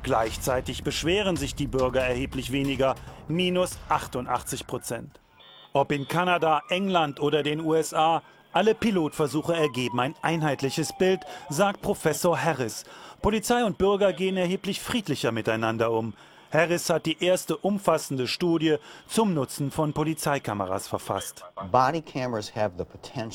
Gleichzeitig 0.03 0.83
beschweren 0.83 1.35
sich 1.35 1.55
die 1.55 1.65
Bürger 1.65 2.01
erheblich 2.01 2.51
weniger, 2.51 2.93
minus 3.27 3.79
88 3.89 4.67
Prozent. 4.67 5.22
Ob 5.75 5.91
in 5.91 6.07
Kanada, 6.07 6.61
England 6.69 7.19
oder 7.19 7.41
den 7.41 7.59
USA, 7.59 8.21
alle 8.51 8.75
Pilotversuche 8.75 9.55
ergeben 9.55 9.99
ein 9.99 10.13
einheitliches 10.21 10.95
Bild, 10.99 11.21
sagt 11.49 11.81
Professor 11.81 12.39
Harris. 12.39 12.83
Polizei 13.23 13.63
und 13.65 13.79
Bürger 13.79 14.13
gehen 14.13 14.37
erheblich 14.37 14.79
friedlicher 14.79 15.31
miteinander 15.31 15.89
um. 15.91 16.13
Harris 16.53 16.89
hat 16.91 17.07
die 17.07 17.23
erste 17.23 17.57
umfassende 17.57 18.27
Studie 18.27 18.77
zum 19.07 19.33
Nutzen 19.33 19.71
von 19.71 19.93
Polizeikameras 19.93 20.87
verfasst. 20.87 21.43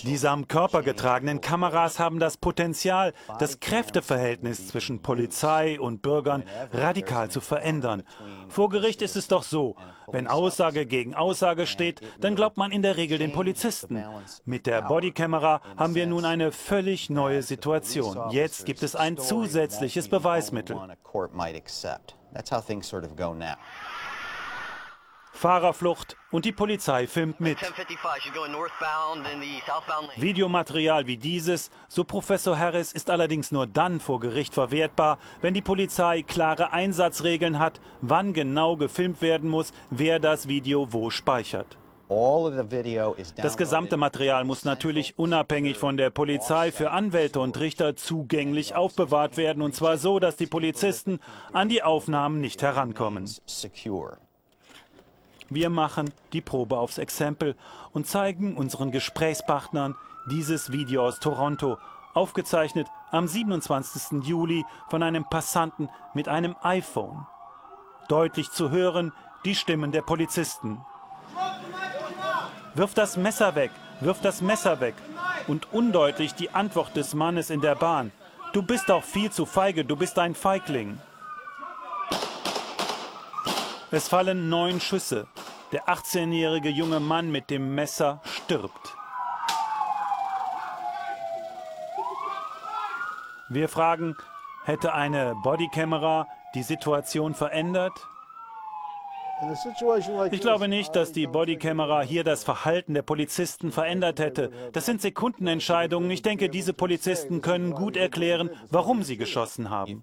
Diese 0.04 0.30
am 0.30 0.46
Körper 0.46 0.82
getragenen 0.82 1.40
Kameras 1.40 1.98
haben 1.98 2.20
das 2.20 2.36
Potenzial, 2.36 3.12
das 3.40 3.58
Kräfteverhältnis 3.58 4.68
zwischen 4.68 5.02
Polizei 5.02 5.80
und 5.80 6.00
Bürgern 6.00 6.44
radikal 6.72 7.28
zu 7.28 7.40
verändern. 7.40 8.04
Vor 8.48 8.68
Gericht 8.68 9.02
ist 9.02 9.16
es 9.16 9.26
doch 9.26 9.42
so, 9.42 9.74
wenn 10.06 10.28
Aussage 10.28 10.86
gegen 10.86 11.14
Aussage 11.14 11.66
steht, 11.66 12.00
dann 12.20 12.36
glaubt 12.36 12.56
man 12.56 12.70
in 12.70 12.82
der 12.82 12.96
Regel 12.96 13.18
den 13.18 13.32
Polizisten. 13.32 14.02
Mit 14.44 14.66
der 14.66 14.82
Bodykamera 14.82 15.60
haben 15.76 15.94
wir 15.96 16.06
nun 16.06 16.24
eine 16.24 16.52
völlig 16.52 17.10
neue 17.10 17.42
Situation. 17.42 18.30
Jetzt 18.30 18.64
gibt 18.64 18.82
es 18.84 18.94
ein 18.94 19.18
zusätzliches 19.18 20.08
Beweismittel. 20.08 20.78
That's 22.32 22.50
how 22.50 22.60
things 22.60 22.88
sort 22.88 23.04
of 23.04 23.16
go 23.16 23.34
now. 23.34 23.56
Fahrerflucht 25.38 26.16
und 26.32 26.44
die 26.44 26.52
Polizei 26.52 27.06
filmt 27.06 27.38
mit. 27.38 27.58
Videomaterial 30.16 31.06
wie 31.06 31.16
dieses, 31.16 31.70
so 31.86 32.02
Professor 32.02 32.58
Harris, 32.58 32.92
ist 32.92 33.08
allerdings 33.08 33.52
nur 33.52 33.68
dann 33.68 34.00
vor 34.00 34.18
Gericht 34.18 34.54
verwertbar, 34.54 35.18
wenn 35.40 35.54
die 35.54 35.62
Polizei 35.62 36.22
klare 36.22 36.72
Einsatzregeln 36.72 37.60
hat, 37.60 37.80
wann 38.00 38.32
genau 38.32 38.76
gefilmt 38.76 39.22
werden 39.22 39.48
muss, 39.48 39.72
wer 39.90 40.18
das 40.18 40.48
Video 40.48 40.92
wo 40.92 41.08
speichert. 41.08 41.78
Das 43.36 43.56
gesamte 43.58 43.98
Material 43.98 44.44
muss 44.44 44.64
natürlich 44.64 45.18
unabhängig 45.18 45.76
von 45.76 45.98
der 45.98 46.08
Polizei 46.08 46.72
für 46.72 46.90
Anwälte 46.90 47.40
und 47.40 47.58
Richter 47.60 47.96
zugänglich 47.96 48.74
aufbewahrt 48.74 49.36
werden, 49.36 49.62
und 49.62 49.74
zwar 49.74 49.98
so, 49.98 50.18
dass 50.18 50.36
die 50.36 50.46
Polizisten 50.46 51.20
an 51.52 51.68
die 51.68 51.82
Aufnahmen 51.82 52.40
nicht 52.40 52.62
herankommen. 52.62 53.30
Wir 55.50 55.70
machen 55.70 56.10
die 56.32 56.40
Probe 56.40 56.78
aufs 56.78 56.98
Exempel 56.98 57.56
und 57.92 58.06
zeigen 58.06 58.56
unseren 58.56 58.90
Gesprächspartnern 58.90 59.94
dieses 60.30 60.72
Video 60.72 61.06
aus 61.06 61.20
Toronto, 61.20 61.78
aufgezeichnet 62.14 62.86
am 63.10 63.28
27. 63.28 64.24
Juli 64.24 64.64
von 64.88 65.02
einem 65.02 65.24
Passanten 65.28 65.88
mit 66.14 66.28
einem 66.28 66.56
iPhone. 66.62 67.26
Deutlich 68.08 68.50
zu 68.50 68.70
hören 68.70 69.12
die 69.44 69.54
Stimmen 69.54 69.92
der 69.92 70.02
Polizisten. 70.02 70.84
Wirf 72.78 72.94
das 72.94 73.16
Messer 73.16 73.56
weg, 73.56 73.72
wirf 73.98 74.20
das 74.20 74.40
Messer 74.40 74.78
weg. 74.78 74.94
Und 75.48 75.72
undeutlich 75.72 76.34
die 76.34 76.50
Antwort 76.50 76.94
des 76.94 77.12
Mannes 77.12 77.50
in 77.50 77.60
der 77.60 77.74
Bahn. 77.74 78.12
Du 78.52 78.62
bist 78.62 78.88
auch 78.92 79.02
viel 79.02 79.32
zu 79.32 79.46
feige, 79.46 79.84
du 79.84 79.96
bist 79.96 80.16
ein 80.16 80.36
Feigling. 80.36 80.96
Es 83.90 84.06
fallen 84.06 84.48
neun 84.48 84.80
Schüsse. 84.80 85.26
Der 85.72 85.88
18-jährige 85.88 86.68
junge 86.68 87.00
Mann 87.00 87.32
mit 87.32 87.50
dem 87.50 87.74
Messer 87.74 88.20
stirbt. 88.24 88.94
Wir 93.48 93.68
fragen, 93.68 94.16
hätte 94.62 94.94
eine 94.94 95.34
Bodykamera 95.42 96.28
die 96.54 96.62
Situation 96.62 97.34
verändert? 97.34 98.06
Ich 100.32 100.40
glaube 100.40 100.68
nicht, 100.68 100.96
dass 100.96 101.12
die 101.12 101.26
Bodykamera 101.26 102.02
hier 102.02 102.24
das 102.24 102.42
Verhalten 102.42 102.94
der 102.94 103.02
Polizisten 103.02 103.70
verändert 103.70 104.18
hätte. 104.18 104.50
Das 104.72 104.86
sind 104.86 105.00
Sekundenentscheidungen. 105.00 106.10
Ich 106.10 106.22
denke, 106.22 106.48
diese 106.48 106.72
Polizisten 106.72 107.40
können 107.40 107.72
gut 107.72 107.96
erklären, 107.96 108.50
warum 108.70 109.02
sie 109.02 109.16
geschossen 109.16 109.70
haben. 109.70 110.02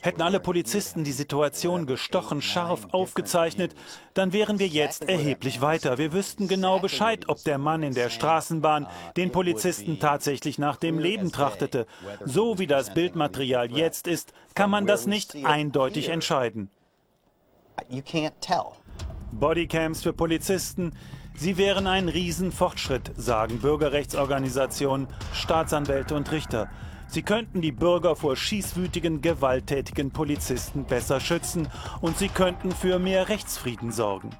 Hätten 0.00 0.22
alle 0.22 0.38
Polizisten 0.38 1.02
die 1.02 1.12
Situation 1.12 1.86
gestochen 1.86 2.40
scharf 2.40 2.88
aufgezeichnet, 2.92 3.74
dann 4.14 4.32
wären 4.32 4.58
wir 4.58 4.68
jetzt 4.68 5.08
erheblich 5.08 5.60
weiter. 5.60 5.98
Wir 5.98 6.12
wüssten 6.12 6.46
genau 6.46 6.78
Bescheid, 6.78 7.28
ob 7.28 7.42
der 7.44 7.58
Mann 7.58 7.82
in 7.82 7.94
der 7.94 8.10
Straßenbahn 8.10 8.86
den 9.16 9.32
Polizisten 9.32 9.98
tatsächlich 9.98 10.58
nach 10.58 10.76
dem 10.76 10.98
Leben 10.98 11.32
trachtete. 11.32 11.86
So 12.24 12.58
wie 12.58 12.66
das 12.66 12.94
Bildmaterial 12.94 13.70
jetzt 13.72 14.06
ist, 14.06 14.32
kann 14.54 14.70
man 14.70 14.86
das 14.86 15.06
nicht 15.06 15.36
eindeutig 15.44 16.08
entscheiden. 16.08 16.70
You 17.88 18.02
can't 18.02 18.32
tell. 18.40 18.72
Bodycams 19.32 20.02
für 20.02 20.12
Polizisten, 20.12 20.92
sie 21.34 21.56
wären 21.56 21.86
ein 21.86 22.08
Riesenfortschritt, 22.08 23.12
sagen 23.16 23.60
Bürgerrechtsorganisationen, 23.60 25.08
Staatsanwälte 25.32 26.14
und 26.14 26.30
Richter. 26.32 26.68
Sie 27.08 27.22
könnten 27.22 27.60
die 27.60 27.72
Bürger 27.72 28.14
vor 28.14 28.36
schießwütigen, 28.36 29.20
gewalttätigen 29.20 30.10
Polizisten 30.10 30.84
besser 30.84 31.18
schützen 31.18 31.68
und 32.00 32.18
sie 32.18 32.28
könnten 32.28 32.70
für 32.72 32.98
mehr 32.98 33.28
Rechtsfrieden 33.28 33.90
sorgen. 33.90 34.30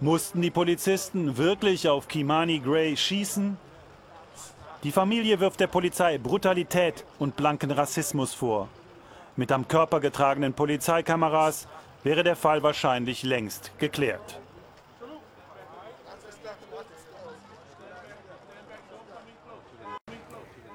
Mussten 0.00 0.40
die 0.40 0.50
Polizisten 0.50 1.36
wirklich 1.36 1.88
auf 1.88 2.08
Kimani 2.08 2.58
Gray 2.58 2.96
schießen? 2.96 3.58
Die 4.82 4.92
Familie 4.92 5.40
wirft 5.40 5.60
der 5.60 5.66
Polizei 5.66 6.16
Brutalität 6.16 7.04
und 7.18 7.36
blanken 7.36 7.70
Rassismus 7.70 8.32
vor. 8.32 8.68
Mit 9.36 9.52
am 9.52 9.68
Körper 9.68 10.00
getragenen 10.00 10.52
Polizeikameras 10.52 11.68
wäre 12.02 12.24
der 12.24 12.36
Fall 12.36 12.62
wahrscheinlich 12.62 13.22
längst 13.22 13.72
geklärt. 13.78 14.40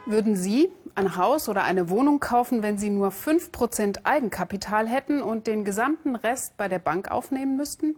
Würden 0.07 0.35
Sie 0.35 0.69
ein 0.93 1.17
Haus 1.17 1.49
oder 1.49 1.63
eine 1.63 1.89
Wohnung 1.89 2.19
kaufen, 2.19 2.61
wenn 2.61 2.77
Sie 2.77 2.91
nur 2.91 3.09
5% 3.09 4.01
Eigenkapital 4.03 4.87
hätten 4.87 5.21
und 5.21 5.47
den 5.47 5.65
gesamten 5.65 6.15
Rest 6.15 6.57
bei 6.57 6.67
der 6.67 6.79
Bank 6.79 7.09
aufnehmen 7.09 7.57
müssten? 7.57 7.95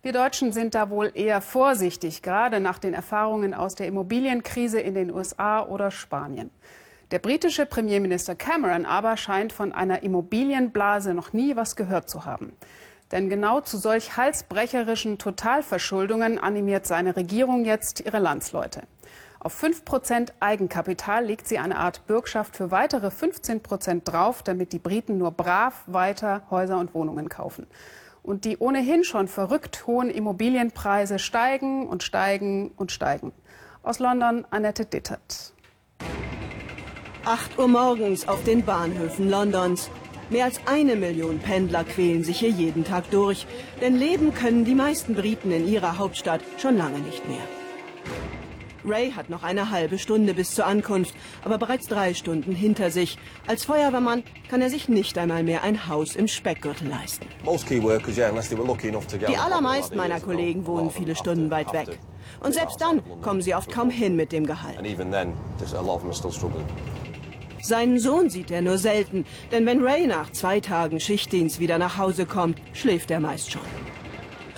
Wir 0.00 0.12
Deutschen 0.12 0.52
sind 0.52 0.74
da 0.74 0.90
wohl 0.90 1.12
eher 1.14 1.40
vorsichtig, 1.40 2.22
gerade 2.22 2.58
nach 2.58 2.78
den 2.78 2.94
Erfahrungen 2.94 3.54
aus 3.54 3.76
der 3.76 3.86
Immobilienkrise 3.86 4.80
in 4.80 4.94
den 4.94 5.12
USA 5.12 5.64
oder 5.64 5.90
Spanien. 5.90 6.50
Der 7.12 7.18
britische 7.18 7.66
Premierminister 7.66 8.34
Cameron 8.34 8.86
aber 8.86 9.18
scheint 9.18 9.52
von 9.52 9.72
einer 9.72 10.02
Immobilienblase 10.02 11.12
noch 11.12 11.34
nie 11.34 11.56
was 11.56 11.76
gehört 11.76 12.08
zu 12.08 12.24
haben. 12.24 12.54
Denn 13.10 13.28
genau 13.28 13.60
zu 13.60 13.76
solch 13.76 14.16
halsbrecherischen 14.16 15.18
Totalverschuldungen 15.18 16.38
animiert 16.38 16.86
seine 16.86 17.14
Regierung 17.14 17.66
jetzt 17.66 18.00
ihre 18.00 18.18
Landsleute. 18.18 18.84
Auf 19.40 19.52
5 19.52 19.84
Prozent 19.84 20.32
Eigenkapital 20.40 21.26
legt 21.26 21.46
sie 21.46 21.58
eine 21.58 21.76
Art 21.76 22.06
Bürgschaft 22.06 22.56
für 22.56 22.70
weitere 22.70 23.10
15 23.10 23.62
Prozent 23.62 24.10
drauf, 24.10 24.42
damit 24.42 24.72
die 24.72 24.78
Briten 24.78 25.18
nur 25.18 25.32
brav 25.32 25.82
weiter 25.88 26.44
Häuser 26.48 26.78
und 26.78 26.94
Wohnungen 26.94 27.28
kaufen. 27.28 27.66
Und 28.22 28.46
die 28.46 28.56
ohnehin 28.56 29.04
schon 29.04 29.28
verrückt 29.28 29.86
hohen 29.86 30.08
Immobilienpreise 30.08 31.18
steigen 31.18 31.86
und 31.86 32.02
steigen 32.02 32.70
und 32.70 32.90
steigen. 32.90 33.32
Aus 33.82 33.98
London 33.98 34.46
Annette 34.50 34.86
Dittert. 34.86 35.52
8 37.24 37.56
Uhr 37.56 37.68
morgens 37.68 38.26
auf 38.26 38.42
den 38.42 38.64
Bahnhöfen 38.64 39.30
Londons. 39.30 39.90
Mehr 40.28 40.46
als 40.46 40.60
eine 40.66 40.96
Million 40.96 41.38
Pendler 41.38 41.84
quälen 41.84 42.24
sich 42.24 42.40
hier 42.40 42.50
jeden 42.50 42.82
Tag 42.82 43.08
durch, 43.12 43.46
denn 43.80 43.94
leben 43.96 44.34
können 44.34 44.64
die 44.64 44.74
meisten 44.74 45.14
Briten 45.14 45.52
in 45.52 45.68
ihrer 45.68 45.98
Hauptstadt 45.98 46.40
schon 46.58 46.76
lange 46.76 46.98
nicht 46.98 47.28
mehr. 47.28 47.38
Ray 48.84 49.12
hat 49.12 49.30
noch 49.30 49.44
eine 49.44 49.70
halbe 49.70 49.98
Stunde 49.98 50.34
bis 50.34 50.56
zur 50.56 50.66
Ankunft, 50.66 51.14
aber 51.44 51.58
bereits 51.58 51.86
drei 51.86 52.14
Stunden 52.14 52.56
hinter 52.56 52.90
sich. 52.90 53.16
Als 53.46 53.64
Feuerwehrmann 53.64 54.24
kann 54.50 54.60
er 54.60 54.70
sich 54.70 54.88
nicht 54.88 55.16
einmal 55.16 55.44
mehr 55.44 55.62
ein 55.62 55.86
Haus 55.86 56.16
im 56.16 56.26
Speckgürtel 56.26 56.88
leisten. 56.88 57.26
Die 59.28 59.36
allermeisten 59.36 59.96
meiner 59.96 60.18
Kollegen 60.18 60.66
wohnen 60.66 60.90
viele 60.90 61.14
Stunden 61.14 61.52
weit 61.52 61.72
weg. 61.72 62.00
Und 62.40 62.54
selbst 62.54 62.80
dann 62.80 63.00
kommen 63.20 63.42
sie 63.42 63.54
oft 63.54 63.70
kaum 63.70 63.90
hin 63.90 64.16
mit 64.16 64.32
dem 64.32 64.44
Gehalt. 64.46 64.78
Seinen 67.62 68.00
Sohn 68.00 68.28
sieht 68.28 68.50
er 68.50 68.60
nur 68.60 68.76
selten, 68.76 69.24
denn 69.52 69.66
wenn 69.66 69.84
Ray 69.84 70.08
nach 70.08 70.32
zwei 70.32 70.58
Tagen 70.58 70.98
Schichtdienst 70.98 71.60
wieder 71.60 71.78
nach 71.78 71.96
Hause 71.96 72.26
kommt, 72.26 72.60
schläft 72.72 73.12
er 73.12 73.20
meist 73.20 73.52
schon. 73.52 73.62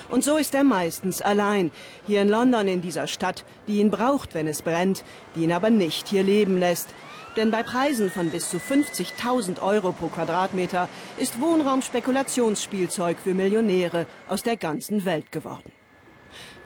Und 0.08 0.24
so 0.24 0.38
ist 0.38 0.54
er 0.54 0.64
meistens 0.64 1.20
allein, 1.20 1.70
hier 2.06 2.22
in 2.22 2.30
London 2.30 2.66
in 2.66 2.80
dieser 2.80 3.06
Stadt, 3.06 3.44
die 3.68 3.80
ihn 3.80 3.90
braucht, 3.90 4.32
wenn 4.32 4.46
es 4.46 4.62
brennt, 4.62 5.04
die 5.34 5.42
ihn 5.44 5.52
aber 5.52 5.68
nicht 5.68 6.08
hier 6.08 6.22
leben 6.22 6.58
lässt. 6.58 6.88
Denn 7.36 7.50
bei 7.50 7.62
Preisen 7.62 8.10
von 8.10 8.30
bis 8.30 8.48
zu 8.48 8.56
50.000 8.56 9.60
Euro 9.60 9.92
pro 9.92 10.06
Quadratmeter 10.06 10.88
ist 11.18 11.40
Wohnraum 11.40 11.82
Spekulationsspielzeug 11.82 13.18
für 13.18 13.34
Millionäre 13.34 14.06
aus 14.28 14.42
der 14.42 14.56
ganzen 14.56 15.04
Welt 15.04 15.30
geworden. 15.30 15.72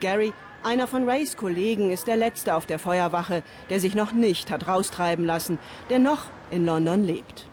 Gary 0.01 0.33
einer 0.62 0.87
von 0.87 1.09
Rays 1.09 1.37
Kollegen 1.37 1.90
ist 1.90 2.07
der 2.07 2.16
Letzte 2.16 2.55
auf 2.55 2.66
der 2.66 2.79
Feuerwache, 2.79 3.42
der 3.71 3.81
sich 3.81 3.94
noch 3.94 4.12
nicht 4.12 4.51
hat 4.51 4.68
raustreiben 4.68 5.25
lassen, 5.25 5.59
der 5.90 5.99
noch 5.99 6.25
in 6.51 6.66
London 6.66 7.05
lebt. 7.05 7.47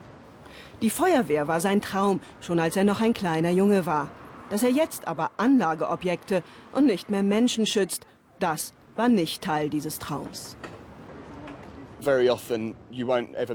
Die 0.81 0.89
Feuerwehr 0.89 1.47
war 1.47 1.61
sein 1.61 1.81
Traum, 1.81 2.19
schon 2.41 2.59
als 2.59 2.75
er 2.75 2.83
noch 2.83 3.01
ein 3.01 3.13
kleiner 3.13 3.51
Junge 3.51 3.85
war. 3.85 4.09
Dass 4.49 4.63
er 4.63 4.69
jetzt 4.69 5.07
aber 5.07 5.31
Anlageobjekte 5.37 6.43
und 6.73 6.85
nicht 6.85 7.09
mehr 7.09 7.23
Menschen 7.23 7.65
schützt, 7.65 8.05
das 8.39 8.73
war 8.95 9.09
nicht 9.09 9.41
Teil 9.41 9.69
dieses 9.69 9.99
Traums. 9.99 10.57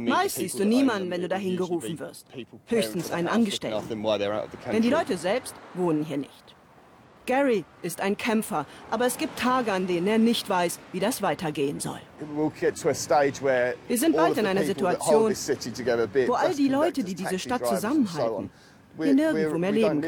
Meist 0.09 0.37
siehst 0.37 0.59
du 0.59 0.65
niemanden, 0.65 1.11
wenn 1.11 1.23
du 1.23 1.29
dahin 1.29 1.57
gerufen 1.57 1.99
wirst. 2.01 2.27
Höchstens 2.67 3.13
einen 3.13 3.29
Angestellten. 3.29 3.87
Denn 4.73 4.83
die 4.83 4.91
Leute 4.91 5.17
selbst 5.17 5.55
wohnen 5.75 6.03
hier 6.05 6.17
nicht. 6.17 6.50
Gary 7.31 7.65
ist 7.83 8.01
ein 8.01 8.17
Kämpfer, 8.17 8.67
aber 8.91 9.07
es 9.07 9.17
gibt 9.17 9.39
Tage, 9.39 9.73
an 9.73 9.87
denen 9.87 10.09
er 10.09 10.19
nicht 10.19 10.49
weiß, 10.49 10.81
wie 10.91 10.99
das 10.99 11.23
weitergehen 11.23 11.79
soll. 11.79 12.01
Wir 13.87 13.99
sind 13.99 14.17
bald 14.17 14.37
in 14.37 14.47
einer 14.47 14.65
Situation, 14.65 15.33
wo 16.27 16.33
all 16.33 16.55
die 16.57 16.67
Leute, 16.67 17.05
die 17.05 17.15
diese 17.15 17.39
Stadt 17.39 17.65
zusammenhalten, 17.65 18.51
hier 19.01 19.15
nirgendwo 19.15 19.59
mehr 19.59 19.71
leben 19.71 20.03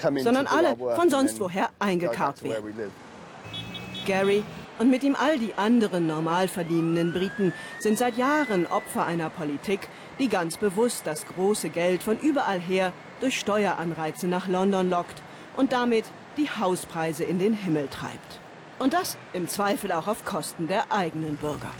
können, 0.00 0.22
sondern 0.22 0.46
alle 0.46 0.76
von 0.76 1.10
sonst 1.10 1.40
woher 1.40 1.70
eingekarrt 1.80 2.44
werden. 2.44 2.92
Gary 4.06 4.44
und 4.78 4.90
mit 4.90 5.02
ihm 5.02 5.16
all 5.16 5.40
die 5.40 5.54
anderen 5.54 6.06
normal 6.06 6.46
verdienenden 6.46 7.12
Briten 7.12 7.52
sind 7.80 7.98
seit 7.98 8.16
Jahren 8.16 8.68
Opfer 8.68 9.06
einer 9.06 9.28
Politik, 9.28 9.88
die 10.20 10.28
ganz 10.28 10.56
bewusst 10.56 11.02
das 11.04 11.26
große 11.26 11.68
Geld 11.70 12.00
von 12.04 12.16
überall 12.20 12.60
her 12.60 12.92
durch 13.20 13.40
Steueranreize 13.40 14.28
nach 14.28 14.46
London 14.46 14.88
lockt 14.88 15.20
und 15.56 15.72
damit 15.72 16.04
die 16.36 16.48
Hauspreise 16.48 17.24
in 17.24 17.38
den 17.38 17.54
Himmel 17.54 17.88
treibt. 17.88 18.40
Und 18.78 18.94
das 18.94 19.16
im 19.32 19.48
Zweifel 19.48 19.92
auch 19.92 20.08
auf 20.08 20.24
Kosten 20.24 20.66
der 20.66 20.90
eigenen 20.90 21.36
Bürger. 21.36 21.70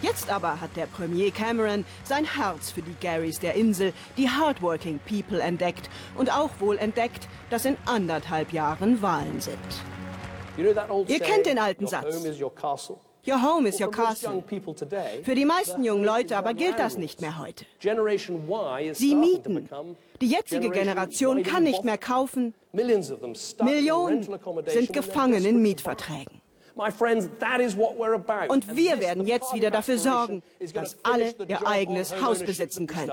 Jetzt 0.00 0.30
aber 0.30 0.60
hat 0.60 0.76
der 0.76 0.86
Premier 0.86 1.30
Cameron 1.30 1.84
sein 2.02 2.24
Herz 2.24 2.70
für 2.70 2.82
die 2.82 2.94
Garys 3.00 3.40
der 3.40 3.54
Insel, 3.54 3.92
die 4.16 4.28
Hardworking 4.28 5.00
People 5.08 5.40
entdeckt 5.40 5.88
und 6.16 6.30
auch 6.30 6.50
wohl 6.58 6.76
entdeckt, 6.78 7.26
dass 7.48 7.64
in 7.64 7.76
anderthalb 7.86 8.52
Jahren 8.52 9.00
Wahlen 9.00 9.40
sind. 9.40 9.58
Ihr 10.56 11.20
kennt 11.20 11.46
den 11.46 11.58
alten 11.58 11.86
Satz. 11.86 12.22
Your 13.26 13.42
home 13.42 13.66
is 13.66 13.80
your 13.80 13.90
castle. 13.90 14.44
Für 15.22 15.34
die 15.34 15.46
meisten 15.46 15.82
jungen 15.82 16.04
Leute 16.04 16.36
aber 16.36 16.52
gilt 16.52 16.78
das 16.78 16.98
nicht 16.98 17.22
mehr 17.22 17.38
heute. 17.38 17.64
Sie 18.92 19.14
mieten. 19.14 19.68
Die 20.20 20.28
jetzige 20.28 20.70
Generation 20.70 21.42
kann 21.42 21.64
nicht 21.64 21.84
mehr 21.84 21.98
kaufen. 21.98 22.54
Millionen 22.72 24.26
sind 24.66 24.92
gefangen 24.92 25.44
in 25.44 25.62
Mietverträgen. 25.62 26.40
Und 26.76 28.76
wir 28.76 29.00
werden 29.00 29.26
jetzt 29.26 29.54
wieder 29.54 29.70
dafür 29.70 29.98
sorgen, 29.98 30.42
dass 30.72 30.96
alle 31.04 31.34
ihr 31.46 31.66
eigenes 31.66 32.20
Haus 32.20 32.40
besitzen 32.40 32.86
können. 32.86 33.12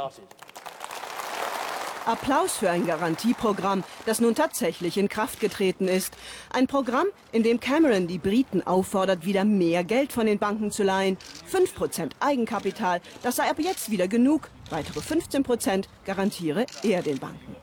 Applaus 2.06 2.58
für 2.58 2.70
ein 2.70 2.86
Garantieprogramm, 2.86 3.84
das 4.06 4.20
nun 4.20 4.36
tatsächlich 4.36 4.98
in 4.98 5.10
Kraft 5.10 5.40
getreten 5.40 5.88
ist. 5.88 6.16
Ein 6.52 6.68
Programm, 6.68 7.08
in 7.32 7.44
dem 7.44 7.60
Cameron 7.60 8.08
die 8.08 8.18
Briten 8.18 8.66
auffordert, 8.66 9.26
wieder 9.26 9.46
mehr 9.46 9.84
Geld 9.84 10.12
von 10.12 10.26
den 10.26 10.40
Banken 10.40 10.72
zu 10.72 10.84
leihen. 10.84 11.18
5% 11.52 12.12
Eigenkapital, 12.20 13.02
das 13.24 13.36
sei 13.36 13.50
ab 13.50 13.58
jetzt 13.60 13.92
wieder 13.92 14.08
genug. 14.08 14.50
Weitere 14.70 15.00
15% 15.00 15.86
garantiere 16.06 16.66
er 16.84 17.02
den 17.02 17.20
Banken. 17.20 17.56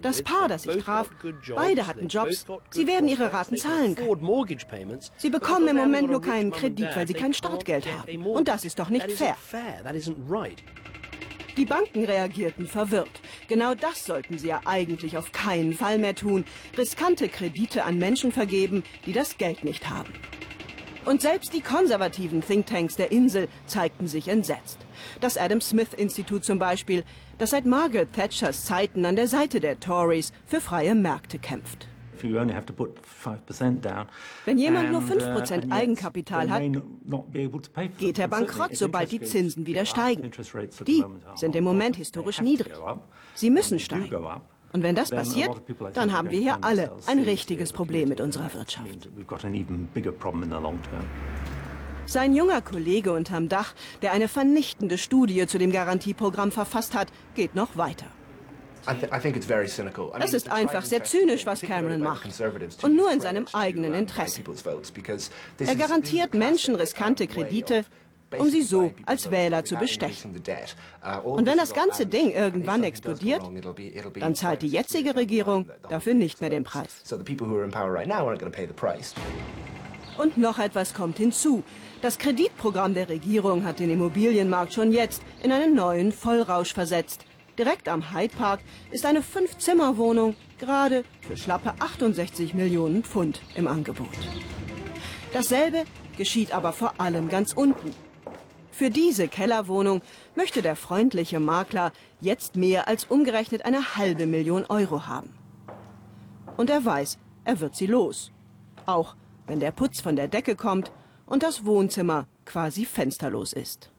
Das 0.00 0.22
Paar, 0.22 0.48
das 0.48 0.64
ich 0.66 0.82
traf, 0.82 1.10
beide 1.54 1.86
hatten 1.86 2.08
Jobs. 2.08 2.46
Sie 2.70 2.86
werden 2.86 3.08
ihre 3.08 3.32
Raten 3.32 3.56
zahlen 3.58 3.94
können. 3.94 4.98
Sie 5.16 5.30
bekommen 5.30 5.68
im 5.68 5.76
Moment 5.76 6.10
nur 6.10 6.22
keinen 6.22 6.50
Kredit, 6.50 6.96
weil 6.96 7.06
sie 7.06 7.14
kein 7.14 7.34
Startgeld 7.34 7.86
haben. 7.86 8.26
Und 8.26 8.48
das 8.48 8.64
ist 8.64 8.78
doch 8.78 8.88
nicht 8.88 9.10
fair. 9.12 9.36
Die 11.56 11.66
Banken 11.66 12.04
reagierten 12.04 12.66
verwirrt. 12.66 13.20
Genau 13.48 13.74
das 13.74 14.06
sollten 14.06 14.38
sie 14.38 14.48
ja 14.48 14.62
eigentlich 14.64 15.18
auf 15.18 15.32
keinen 15.32 15.74
Fall 15.74 15.98
mehr 15.98 16.14
tun. 16.14 16.44
Riskante 16.78 17.28
Kredite 17.28 17.84
an 17.84 17.98
Menschen 17.98 18.32
vergeben, 18.32 18.84
die 19.04 19.12
das 19.12 19.36
Geld 19.36 19.62
nicht 19.62 19.90
haben. 19.90 20.12
Und 21.04 21.20
selbst 21.20 21.52
die 21.52 21.60
konservativen 21.60 22.42
Thinktanks 22.42 22.96
der 22.96 23.10
Insel 23.10 23.48
zeigten 23.66 24.06
sich 24.06 24.28
entsetzt. 24.28 24.78
Das 25.20 25.36
Adam 25.36 25.60
Smith 25.60 25.92
Institut 25.96 26.44
zum 26.44 26.58
Beispiel, 26.58 27.04
das 27.38 27.50
seit 27.50 27.66
Margaret 27.66 28.12
Thatchers 28.12 28.64
Zeiten 28.64 29.04
an 29.04 29.16
der 29.16 29.26
Seite 29.26 29.60
der 29.60 29.80
Tories 29.80 30.32
für 30.46 30.60
freie 30.60 30.94
Märkte 30.94 31.38
kämpft. 31.38 31.88
Wenn 34.44 34.58
jemand 34.58 34.92
nur 34.92 35.00
5% 35.00 35.66
uh, 35.66 35.72
Eigenkapital 35.72 36.50
hat, 36.50 36.62
geht 37.98 38.18
er 38.18 38.28
bankrott, 38.28 38.76
sobald 38.76 39.10
die 39.10 39.20
Zinsen 39.20 39.66
wieder 39.66 39.84
steigen. 39.84 40.30
Die 40.86 41.04
sind 41.34 41.56
im 41.56 41.64
Moment 41.64 41.96
historisch 41.96 42.40
niedrig. 42.40 42.72
Sie 43.34 43.50
müssen 43.50 43.78
steigen. 43.78 44.14
Und 44.72 44.82
wenn 44.82 44.94
das 44.94 45.10
passiert, 45.10 45.50
dann 45.92 46.12
haben 46.12 46.30
wir 46.30 46.40
hier 46.40 46.58
alle 46.62 46.92
ein 47.06 47.18
richtiges 47.18 47.72
Problem 47.72 48.08
mit 48.08 48.20
unserer 48.20 48.52
Wirtschaft. 48.54 49.08
Sein 52.06 52.34
junger 52.34 52.62
Kollege 52.62 53.12
unterm 53.12 53.48
Dach, 53.48 53.74
der 54.02 54.12
eine 54.12 54.28
vernichtende 54.28 54.98
Studie 54.98 55.46
zu 55.46 55.58
dem 55.58 55.72
Garantieprogramm 55.72 56.50
verfasst 56.50 56.94
hat, 56.94 57.08
geht 57.34 57.54
noch 57.54 57.76
weiter. 57.76 58.06
Es 60.20 60.32
ist 60.34 60.50
einfach 60.50 60.84
sehr 60.84 61.04
zynisch, 61.04 61.46
was 61.46 61.60
Cameron 61.60 62.00
macht. 62.00 62.28
Und 62.82 62.96
nur 62.96 63.12
in 63.12 63.20
seinem 63.20 63.46
eigenen 63.52 63.94
Interesse. 63.94 64.42
Er 65.58 65.76
garantiert 65.76 66.34
Menschen 66.34 66.74
riskante 66.74 67.26
Kredite, 67.26 67.84
um 68.38 68.50
sie 68.50 68.62
so 68.62 68.92
als 69.06 69.30
Wähler 69.30 69.64
zu 69.64 69.76
bestechen. 69.76 70.34
Uh, 70.34 71.28
Und 71.28 71.46
wenn 71.46 71.58
das 71.58 71.74
ganze 71.74 72.06
Ding 72.06 72.30
irgendwann 72.32 72.82
explodiert, 72.82 73.42
dann 74.14 74.34
zahlt 74.34 74.62
die 74.62 74.68
jetzige 74.68 75.14
Regierung 75.14 75.68
dafür 75.88 76.14
nicht 76.14 76.40
mehr 76.40 76.50
den 76.50 76.64
Preis. 76.64 77.02
Und 80.18 80.36
noch 80.36 80.58
etwas 80.58 80.94
kommt 80.94 81.18
hinzu. 81.18 81.62
Das 82.02 82.18
Kreditprogramm 82.18 82.94
der 82.94 83.08
Regierung 83.08 83.64
hat 83.64 83.78
den 83.78 83.90
Immobilienmarkt 83.90 84.74
schon 84.74 84.92
jetzt 84.92 85.22
in 85.42 85.52
einen 85.52 85.74
neuen 85.74 86.12
Vollrausch 86.12 86.74
versetzt. 86.74 87.24
Direkt 87.58 87.88
am 87.88 88.14
Hyde 88.14 88.34
Park 88.34 88.60
ist 88.90 89.04
eine 89.04 89.22
Fünf-Zimmer-Wohnung 89.22 90.36
gerade 90.58 91.04
für 91.20 91.36
schlappe 91.36 91.74
68 91.78 92.54
Millionen 92.54 93.04
Pfund 93.04 93.42
im 93.54 93.66
Angebot. 93.66 94.08
Dasselbe 95.34 95.84
geschieht 96.16 96.52
aber 96.52 96.72
vor 96.72 96.94
allem 96.98 97.28
ganz 97.28 97.52
unten. 97.52 97.94
Für 98.70 98.88
diese 98.88 99.28
Kellerwohnung 99.28 100.00
möchte 100.34 100.62
der 100.62 100.76
freundliche 100.76 101.40
Makler 101.40 101.92
jetzt 102.20 102.56
mehr 102.56 102.88
als 102.88 103.04
umgerechnet 103.04 103.66
eine 103.66 103.96
halbe 103.96 104.26
Million 104.26 104.64
Euro 104.66 105.06
haben. 105.06 105.34
Und 106.56 106.70
er 106.70 106.82
weiß, 106.84 107.18
er 107.44 107.60
wird 107.60 107.76
sie 107.76 107.86
los. 107.86 108.32
Auch 108.86 109.14
wenn 109.46 109.60
der 109.60 109.72
Putz 109.72 110.00
von 110.00 110.16
der 110.16 110.28
Decke 110.28 110.56
kommt 110.56 110.90
und 111.26 111.42
das 111.42 111.66
Wohnzimmer 111.66 112.26
quasi 112.46 112.86
fensterlos 112.86 113.52
ist. 113.52 113.91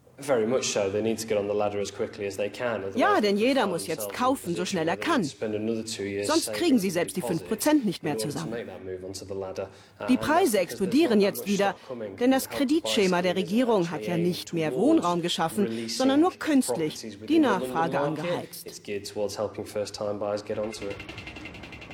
Ja, 2.95 3.19
denn 3.19 3.37
jeder 3.37 3.65
muss 3.65 3.87
jetzt 3.87 4.13
kaufen, 4.13 4.55
so 4.55 4.63
schnell 4.63 4.87
er 4.87 4.95
kann. 4.95 5.23
Sonst 5.23 6.53
kriegen 6.53 6.77
sie 6.77 6.91
selbst 6.91 7.17
die 7.17 7.23
5% 7.23 7.83
nicht 7.83 8.03
mehr 8.03 8.17
zusammen. 8.17 8.53
Uh, 8.53 10.05
die 10.07 10.17
Preise 10.17 10.59
explodieren 10.59 11.19
jetzt 11.19 11.47
wieder, 11.47 11.75
denn 12.19 12.31
das 12.31 12.49
Kreditschema 12.49 13.21
der 13.23 13.35
Regierung 13.35 13.89
hat 13.89 14.05
ja 14.05 14.17
nicht 14.17 14.53
mehr 14.53 14.73
Wohnraum 14.73 15.21
geschaffen, 15.21 15.89
sondern 15.89 16.21
nur 16.21 16.33
künstlich 16.33 17.17
die 17.27 17.39
Nachfrage 17.39 17.99
angeheizt. 17.99 18.83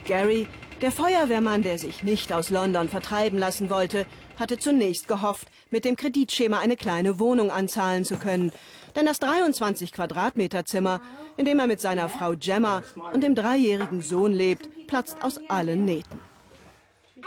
Gary, 0.06 0.48
der 0.82 0.92
Feuerwehrmann, 0.92 1.62
der 1.62 1.78
sich 1.78 2.04
nicht 2.04 2.34
aus 2.34 2.50
London 2.50 2.90
vertreiben 2.90 3.38
lassen 3.38 3.70
wollte, 3.70 4.06
hatte 4.40 4.58
zunächst 4.58 5.08
gehofft, 5.08 5.48
mit 5.70 5.86
dem 5.86 5.96
Kreditschema 5.96 6.60
eine 6.60 6.78
kleine 6.78 7.20
Wohnung 7.20 7.52
anzahlen 7.52 8.06
zu 8.06 8.18
können. 8.18 8.52
Denn 8.96 9.06
das 9.06 9.20
23 9.20 9.92
Quadratmeter 9.92 10.66
Zimmer, 10.66 11.02
in 11.38 11.46
dem 11.46 11.60
er 11.60 11.68
mit 11.68 11.80
seiner 11.82 12.10
Frau 12.10 12.34
Gemma 12.36 12.84
und 13.14 13.22
dem 13.24 13.36
dreijährigen 13.36 14.02
Sohn 14.02 14.34
lebt, 14.34 14.88
platzt 14.88 15.18
aus 15.22 15.40
allen 15.50 15.86
Nähten. 15.86 16.20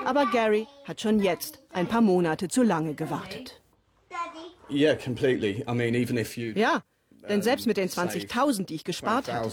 Aber 0.05 0.27
Gary 0.27 0.67
hat 0.85 1.01
schon 1.01 1.21
jetzt 1.21 1.63
ein 1.73 1.87
paar 1.87 2.01
Monate 2.01 2.49
zu 2.49 2.63
lange 2.63 2.95
gewartet. 2.95 3.61
Ja, 6.57 6.83
denn 7.29 7.43
selbst 7.43 7.67
mit 7.67 7.77
den 7.77 7.89
20.000, 7.89 8.65
die 8.65 8.75
ich 8.75 8.85
gespart 8.85 9.31
habe, 9.31 9.51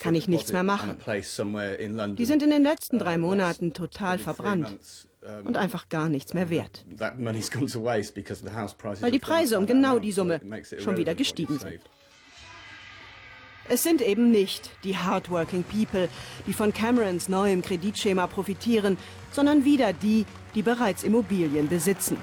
kann 0.00 0.14
ich 0.14 0.28
nichts 0.28 0.52
mehr 0.52 0.62
machen. 0.62 0.96
Die 2.16 2.24
sind 2.24 2.42
in 2.42 2.50
den 2.50 2.62
letzten 2.62 2.98
drei 2.98 3.18
Monaten 3.18 3.74
total 3.74 4.18
verbrannt 4.18 5.08
und 5.44 5.56
einfach 5.56 5.88
gar 5.88 6.08
nichts 6.08 6.34
mehr 6.34 6.50
wert. 6.50 6.84
Weil 9.00 9.10
die 9.10 9.18
Preise 9.18 9.58
um 9.58 9.66
genau 9.66 9.98
die 9.98 10.12
Summe 10.12 10.40
schon 10.78 10.96
wieder 10.96 11.14
gestiegen 11.14 11.58
sind. 11.58 11.80
Es 13.68 13.84
sind 13.84 14.02
eben 14.02 14.30
nicht 14.32 14.70
die 14.82 14.96
hardworking 14.96 15.62
people, 15.62 16.08
die 16.46 16.52
von 16.52 16.72
Camerons 16.72 17.28
neuem 17.28 17.62
Kreditschema 17.62 18.26
profitieren, 18.26 18.96
sondern 19.30 19.64
wieder 19.64 19.92
die, 19.92 20.26
die 20.56 20.62
bereits 20.62 21.04
Immobilien 21.04 21.68
besitzen. 21.68 22.16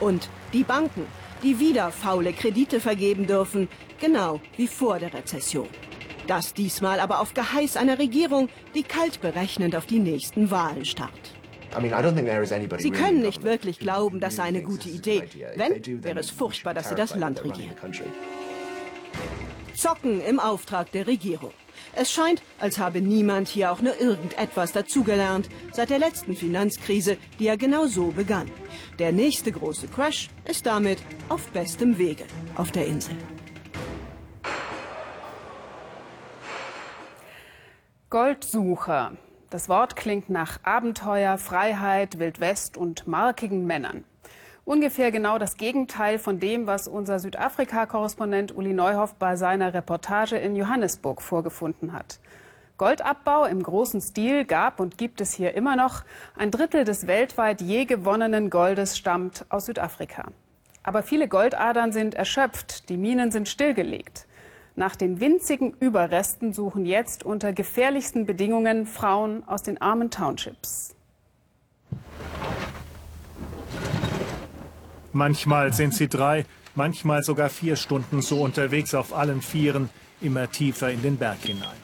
Und 0.00 0.28
die 0.52 0.64
Banken, 0.64 1.06
die 1.44 1.60
wieder 1.60 1.92
faule 1.92 2.32
Kredite 2.32 2.80
vergeben 2.80 3.26
dürfen, 3.26 3.68
genau 4.00 4.40
wie 4.56 4.66
vor 4.66 4.98
der 4.98 5.14
Rezession. 5.14 5.68
Das 6.26 6.54
diesmal 6.54 6.98
aber 6.98 7.20
auf 7.20 7.34
Geheiß 7.34 7.76
einer 7.76 7.98
Regierung, 7.98 8.48
die 8.74 8.82
kalt 8.82 9.20
berechnend 9.20 9.76
auf 9.76 9.86
die 9.86 10.00
nächsten 10.00 10.50
Wahlen 10.50 10.84
starrt. 10.84 11.37
Sie 12.78 12.90
können 12.90 13.20
nicht 13.20 13.42
wirklich 13.42 13.78
glauben, 13.78 14.20
das 14.20 14.36
sei 14.36 14.44
eine 14.44 14.62
gute 14.62 14.88
Idee. 14.88 15.24
Wenn, 15.56 16.02
wäre 16.02 16.20
es 16.20 16.30
furchtbar, 16.30 16.74
dass 16.74 16.88
Sie 16.88 16.94
das 16.94 17.14
Land 17.14 17.44
regieren. 17.44 17.74
Zocken 19.74 20.20
im 20.22 20.40
Auftrag 20.40 20.90
der 20.90 21.06
Regierung. 21.06 21.52
Es 21.94 22.10
scheint, 22.10 22.42
als 22.58 22.78
habe 22.78 23.00
niemand 23.00 23.48
hier 23.48 23.70
auch 23.70 23.80
nur 23.80 24.00
irgendetwas 24.00 24.72
dazugelernt 24.72 25.48
seit 25.72 25.90
der 25.90 25.98
letzten 25.98 26.34
Finanzkrise, 26.34 27.16
die 27.38 27.44
ja 27.44 27.56
genau 27.56 27.86
so 27.86 28.08
begann. 28.08 28.50
Der 28.98 29.12
nächste 29.12 29.52
große 29.52 29.86
Crash 29.88 30.30
ist 30.44 30.66
damit 30.66 30.98
auf 31.28 31.46
bestem 31.48 31.96
Wege 31.96 32.24
auf 32.56 32.72
der 32.72 32.86
Insel. 32.86 33.14
Goldsucher. 38.10 39.16
Das 39.50 39.70
Wort 39.70 39.96
klingt 39.96 40.28
nach 40.28 40.60
Abenteuer, 40.62 41.38
Freiheit, 41.38 42.18
Wildwest 42.18 42.76
und 42.76 43.06
markigen 43.06 43.66
Männern. 43.66 44.04
Ungefähr 44.66 45.10
genau 45.10 45.38
das 45.38 45.56
Gegenteil 45.56 46.18
von 46.18 46.38
dem, 46.38 46.66
was 46.66 46.86
unser 46.86 47.18
Südafrika-Korrespondent 47.18 48.54
Uli 48.54 48.74
Neuhoff 48.74 49.14
bei 49.14 49.36
seiner 49.36 49.72
Reportage 49.72 50.36
in 50.36 50.54
Johannesburg 50.54 51.22
vorgefunden 51.22 51.94
hat. 51.94 52.20
Goldabbau 52.76 53.46
im 53.46 53.62
großen 53.62 54.02
Stil 54.02 54.44
gab 54.44 54.80
und 54.80 54.98
gibt 54.98 55.22
es 55.22 55.32
hier 55.32 55.54
immer 55.54 55.76
noch. 55.76 56.04
Ein 56.36 56.50
Drittel 56.50 56.84
des 56.84 57.06
weltweit 57.06 57.62
je 57.62 57.86
gewonnenen 57.86 58.50
Goldes 58.50 58.98
stammt 58.98 59.46
aus 59.48 59.64
Südafrika. 59.64 60.26
Aber 60.82 61.02
viele 61.02 61.26
Goldadern 61.26 61.90
sind 61.90 62.14
erschöpft, 62.14 62.90
die 62.90 62.98
Minen 62.98 63.30
sind 63.30 63.48
stillgelegt. 63.48 64.27
Nach 64.78 64.94
den 64.94 65.18
winzigen 65.18 65.74
Überresten 65.80 66.52
suchen 66.52 66.86
jetzt 66.86 67.24
unter 67.24 67.52
gefährlichsten 67.52 68.26
Bedingungen 68.26 68.86
Frauen 68.86 69.42
aus 69.48 69.64
den 69.64 69.82
armen 69.82 70.08
Townships. 70.08 70.94
Manchmal 75.12 75.72
sind 75.72 75.94
sie 75.94 76.06
drei, 76.06 76.46
manchmal 76.76 77.24
sogar 77.24 77.48
vier 77.48 77.74
Stunden 77.74 78.22
so 78.22 78.40
unterwegs 78.40 78.94
auf 78.94 79.12
allen 79.12 79.42
Vieren, 79.42 79.90
immer 80.20 80.48
tiefer 80.48 80.92
in 80.92 81.02
den 81.02 81.16
Berg 81.16 81.38
hinein. 81.42 81.80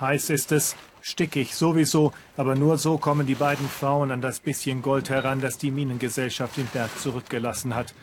Heiß 0.00 0.30
ist 0.30 0.50
es, 0.50 0.74
stickig 1.00 1.54
sowieso, 1.54 2.12
aber 2.36 2.56
nur 2.56 2.78
so 2.78 2.98
kommen 2.98 3.28
die 3.28 3.36
beiden 3.36 3.68
Frauen 3.68 4.10
an 4.10 4.20
das 4.20 4.40
bisschen 4.40 4.82
Gold 4.82 5.08
heran, 5.08 5.40
das 5.40 5.56
die 5.56 5.70
Minengesellschaft 5.70 6.58
im 6.58 6.66
Berg 6.66 6.90
zurückgelassen 6.98 7.76
hat 7.76 7.94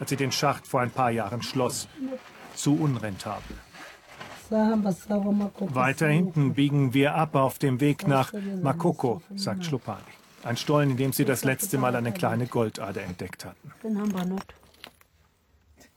als 0.00 0.10
sie 0.10 0.16
den 0.16 0.32
Schacht 0.32 0.66
vor 0.66 0.80
ein 0.80 0.90
paar 0.90 1.10
Jahren 1.10 1.42
schloss. 1.42 1.88
Zu 2.54 2.74
unrentabel. 2.74 3.56
Weiter 5.74 6.08
hinten 6.08 6.54
biegen 6.54 6.94
wir 6.94 7.14
ab 7.14 7.34
auf 7.34 7.58
dem 7.58 7.80
Weg 7.80 8.06
nach 8.06 8.32
Makoko, 8.62 9.22
sagt 9.34 9.64
Schlupani. 9.64 10.00
Ein 10.44 10.56
Stollen, 10.56 10.90
in 10.92 10.96
dem 10.96 11.12
sie 11.12 11.24
das 11.24 11.44
letzte 11.44 11.78
Mal 11.78 11.96
eine 11.96 12.12
kleine 12.12 12.46
Goldader 12.46 13.02
entdeckt 13.02 13.44
hatten. 13.44 13.72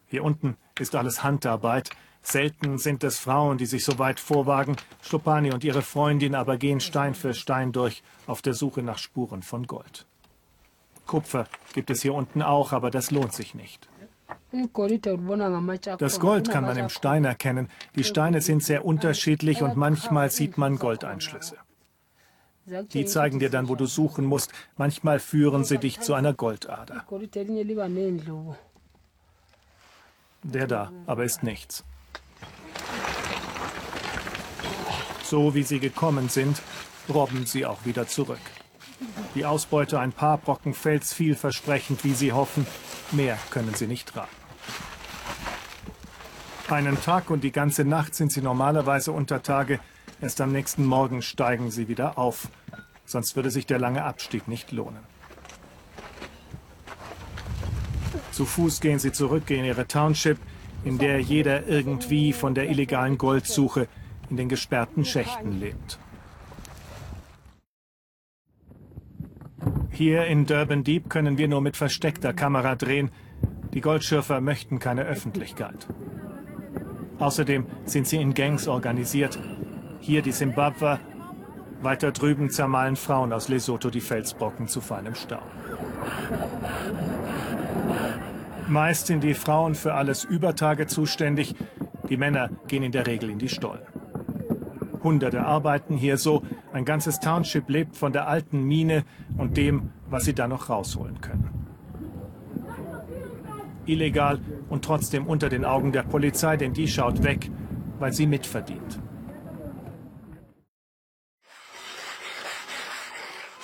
Hier 0.08 0.24
unten 0.24 0.58
ist 0.80 0.96
alles 0.96 1.24
Handarbeit. 1.24 1.92
Selten 2.24 2.80
sind 2.80 3.04
es 3.04 3.20
Frauen, 3.20 3.60
die 3.60 3.68
sich 3.68 3.86
so 3.86 4.00
weit 4.00 4.20
vorwagen. 4.20 4.76
Schlopani 5.04 5.52
und 5.52 5.64
ihre 5.64 5.84
Freundin 5.84 6.34
aber 6.34 6.58
gehen 6.58 6.80
Stein 6.80 7.14
für 7.14 7.34
Stein 7.36 7.72
durch 7.72 8.02
auf 8.26 8.42
der 8.42 8.56
Suche 8.56 8.82
nach 8.82 8.98
Spuren 8.98 9.44
von 9.44 9.68
Gold. 9.68 10.08
Kupfer 11.10 11.48
gibt 11.74 11.90
es 11.90 12.04
hier 12.04 12.14
unten 12.14 12.44
auch, 12.44 12.72
aber 12.72 12.92
das 12.92 13.10
lohnt 13.10 13.34
sich 13.34 13.56
nicht. 13.56 13.90
Das 15.98 16.20
Gold 16.20 16.52
kann 16.52 16.64
man 16.64 16.78
im 16.78 16.90
Stein 16.90 17.26
erkennen. 17.26 17.68
Die 17.96 18.04
Steine 18.04 18.42
sind 18.42 18.64
sehr 18.64 18.86
unterschiedlich 18.86 19.64
und 19.64 19.76
manchmal 19.76 20.30
sieht 20.30 20.60
man 20.60 20.78
Goldeinschlüsse. 20.78 21.58
Die 22.94 23.06
zeigen 23.06 23.40
dir 23.40 23.50
dann, 23.50 23.70
wo 23.70 23.76
du 23.76 23.88
suchen 23.88 24.24
musst. 24.26 24.52
Manchmal 24.78 25.18
führen 25.18 25.64
sie 25.64 25.80
dich 25.80 26.00
zu 26.00 26.14
einer 26.14 26.34
Goldader. 26.36 27.04
Der 30.44 30.68
da, 30.68 30.92
aber 31.08 31.24
ist 31.24 31.42
nichts. 31.42 31.84
So 35.24 35.56
wie 35.56 35.64
sie 35.64 35.80
gekommen 35.80 36.30
sind, 36.30 36.62
robben 37.12 37.48
sie 37.48 37.66
auch 37.66 37.84
wieder 37.84 38.08
zurück. 38.08 38.40
Die 39.36 39.46
Ausbeute 39.46 40.00
ein 40.00 40.12
paar 40.12 40.38
Brocken 40.38 40.74
Fels 40.74 41.14
vielversprechend, 41.14 42.04
wie 42.04 42.14
sie 42.14 42.34
hoffen. 42.34 42.66
Mehr 43.12 43.38
können 43.52 43.74
sie 43.74 43.88
nicht 43.88 44.10
tragen. 44.10 44.30
Einen 46.70 47.02
Tag 47.02 47.30
und 47.30 47.44
die 47.44 47.52
ganze 47.52 47.84
Nacht 47.84 48.14
sind 48.14 48.32
sie 48.32 48.42
normalerweise 48.42 49.12
unter 49.12 49.42
Tage. 49.42 49.80
Erst 50.22 50.42
am 50.42 50.52
nächsten 50.52 50.86
Morgen 50.86 51.22
steigen 51.22 51.72
sie 51.72 51.88
wieder 51.88 52.18
auf. 52.18 52.50
Sonst 53.06 53.36
würde 53.36 53.50
sich 53.50 53.66
der 53.66 53.80
lange 53.80 54.04
Abstieg 54.04 54.48
nicht 54.48 54.72
lohnen. 54.72 55.00
Zu 58.32 58.46
Fuß 58.46 58.82
gehen 58.82 59.00
sie 59.00 59.12
zurück 59.12 59.50
in 59.50 59.66
ihre 59.66 59.88
Township, 59.88 60.38
in 60.84 60.98
der 60.98 61.20
jeder 61.20 61.68
irgendwie 61.68 62.34
von 62.34 62.54
der 62.54 62.70
illegalen 62.70 63.18
Goldsuche 63.18 63.88
in 64.30 64.38
den 64.38 64.48
gesperrten 64.48 65.06
Schächten 65.06 65.60
lebt. 65.60 66.00
Hier 70.00 70.28
in 70.28 70.46
Durban 70.46 70.86
Deep 70.86 71.10
können 71.10 71.38
wir 71.38 71.50
nur 71.50 71.60
mit 71.60 71.76
versteckter 71.76 72.32
Kamera 72.32 72.76
drehen. 72.76 73.12
Die 73.74 73.82
Goldschürfer 73.82 74.40
möchten 74.40 74.80
keine 74.80 75.04
Öffentlichkeit. 75.04 75.88
Außerdem 77.18 77.66
sind 77.84 78.08
sie 78.08 78.16
in 78.16 78.34
Gangs 78.34 78.70
organisiert. 78.70 79.38
Hier 80.00 80.22
die 80.22 80.32
Simbabwer, 80.32 81.02
weiter 81.82 82.14
drüben 82.14 82.50
zermahlen 82.50 82.96
Frauen 82.96 83.34
aus 83.34 83.50
Lesotho 83.50 83.90
die 83.90 84.00
Felsbrocken 84.00 84.70
zu 84.70 84.80
feinem 84.80 85.16
Staub. 85.16 85.44
Meist 88.70 89.08
sind 89.08 89.22
die 89.22 89.34
Frauen 89.34 89.76
für 89.76 89.96
alles 89.96 90.24
Übertage 90.24 90.88
zuständig. 90.88 91.56
Die 92.08 92.16
Männer 92.16 92.50
gehen 92.70 92.84
in 92.84 92.94
der 92.94 93.06
Regel 93.06 93.30
in 93.30 93.38
die 93.38 93.50
Stollen. 93.50 93.99
Hunderte 95.04 95.46
arbeiten 95.46 95.98
hier 95.98 96.18
so. 96.18 96.44
Ein 96.74 96.86
ganzes 96.86 97.20
Township 97.20 97.70
lebt 97.70 97.96
von 97.96 98.14
der 98.14 98.28
alten 98.28 98.64
Mine 98.64 99.04
und 99.38 99.58
dem, 99.58 99.92
was 100.10 100.26
sie 100.26 100.34
da 100.34 100.48
noch 100.48 100.70
rausholen 100.70 101.22
können. 101.22 101.50
Illegal 103.86 104.40
und 104.70 104.86
trotzdem 104.86 105.26
unter 105.26 105.50
den 105.50 105.66
Augen 105.66 105.92
der 105.92 106.04
Polizei, 106.04 106.58
denn 106.58 106.74
die 106.74 106.88
schaut 106.88 107.24
weg, 107.24 107.50
weil 107.98 108.14
sie 108.14 108.28
mitverdient. 108.28 109.00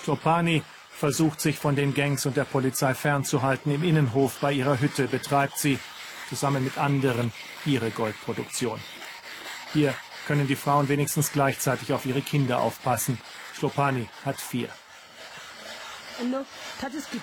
Topani 0.06 0.62
versucht 0.90 1.42
sich 1.42 1.58
von 1.58 1.76
den 1.76 1.94
Gangs 1.94 2.26
und 2.26 2.38
der 2.38 2.46
Polizei 2.46 2.94
fernzuhalten. 2.94 3.72
Im 3.72 3.84
Innenhof 3.84 4.40
bei 4.40 4.54
ihrer 4.54 4.80
Hütte 4.80 5.08
betreibt 5.08 5.58
sie 5.58 5.80
zusammen 6.30 6.64
mit 6.64 6.78
anderen 6.78 7.32
ihre 7.66 7.90
Goldproduktion. 7.90 8.80
Hier 9.74 9.94
können 10.26 10.48
die 10.48 10.56
Frauen 10.56 10.90
wenigstens 10.90 11.32
gleichzeitig 11.32 11.94
auf 11.94 12.06
ihre 12.06 12.22
Kinder 12.22 12.60
aufpassen. 12.60 13.18
Schlopani 13.54 14.08
hat 14.26 14.40
vier. 14.40 14.70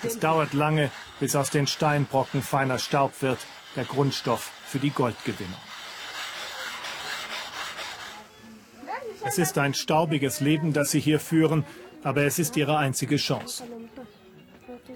Es 0.03 0.19
dauert 0.19 0.53
lange, 0.53 0.91
bis 1.19 1.35
aus 1.35 1.51
den 1.51 1.67
Steinbrocken 1.67 2.43
feiner 2.43 2.79
Staub 2.79 3.21
wird, 3.21 3.39
der 3.77 3.85
Grundstoff 3.85 4.51
für 4.67 4.79
die 4.79 4.91
Goldgewinnung. 4.91 5.61
Es 9.25 9.39
ist 9.39 9.57
ein 9.57 9.73
staubiges 9.73 10.41
Leben, 10.41 10.73
das 10.73 10.91
sie 10.91 11.01
hier 11.01 11.21
führen, 11.21 11.65
aber 12.03 12.25
es 12.25 12.39
ist 12.39 12.57
ihre 12.57 12.77
einzige 12.77 13.17
Chance. 13.17 13.65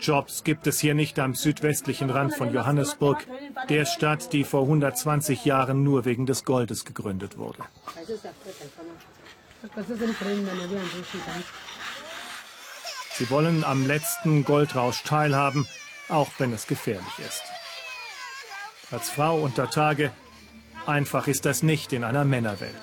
Jobs 0.01 0.45
gibt 0.45 0.67
es 0.67 0.81
hier 0.81 0.95
nicht 0.95 1.19
am 1.19 1.35
südwestlichen 1.35 2.11
Rand 2.11 2.35
von 2.35 2.53
Johannesburg, 2.53 3.27
der 3.69 3.85
Stadt, 3.85 4.33
die 4.33 4.45
vor 4.45 4.63
120 4.63 5.45
Jahren 5.45 5.83
nur 5.83 6.05
wegen 6.05 6.27
des 6.27 6.45
Goldes 6.45 6.85
gegründet 6.85 7.39
wurde. 7.39 7.59
Sie 13.15 13.31
wollen 13.31 13.65
am 13.65 13.87
letzten 13.87 14.45
Goldrausch 14.45 15.03
teilhaben, 15.03 15.67
auch 16.09 16.29
wenn 16.39 16.53
es 16.53 16.67
gefährlich 16.67 17.19
ist. 17.19 17.43
Als 18.91 19.11
Frau 19.11 19.41
unter 19.41 19.71
Tage, 19.71 20.13
einfach 20.87 21.27
ist 21.27 21.45
das 21.47 21.63
nicht 21.63 21.93
in 21.93 22.05
einer 22.05 22.25
Männerwelt. 22.25 22.75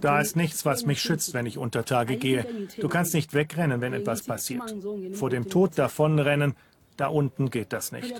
Da 0.00 0.20
ist 0.20 0.34
nichts, 0.34 0.64
was 0.64 0.84
mich 0.86 1.00
schützt, 1.00 1.34
wenn 1.34 1.46
ich 1.46 1.56
unter 1.56 1.84
Tage 1.84 2.16
gehe. 2.16 2.44
Du 2.80 2.88
kannst 2.88 3.14
nicht 3.14 3.32
wegrennen, 3.32 3.80
wenn 3.80 3.92
etwas 3.92 4.22
passiert. 4.22 4.74
Vor 5.12 5.30
dem 5.30 5.48
Tod 5.48 5.78
davonrennen, 5.78 6.56
da 7.00 7.08
unten 7.08 7.48
geht 7.50 7.72
das 7.72 7.92
nicht. 7.92 8.14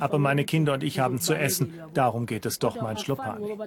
Aber 0.00 0.18
meine 0.18 0.44
Kinder 0.44 0.72
und 0.72 0.82
ich 0.82 0.98
haben 0.98 1.20
zu 1.20 1.34
essen, 1.34 1.74
darum 1.92 2.24
geht 2.24 2.46
es 2.46 2.58
doch, 2.58 2.80
mein 2.80 2.96
Schlopani. 2.96 3.58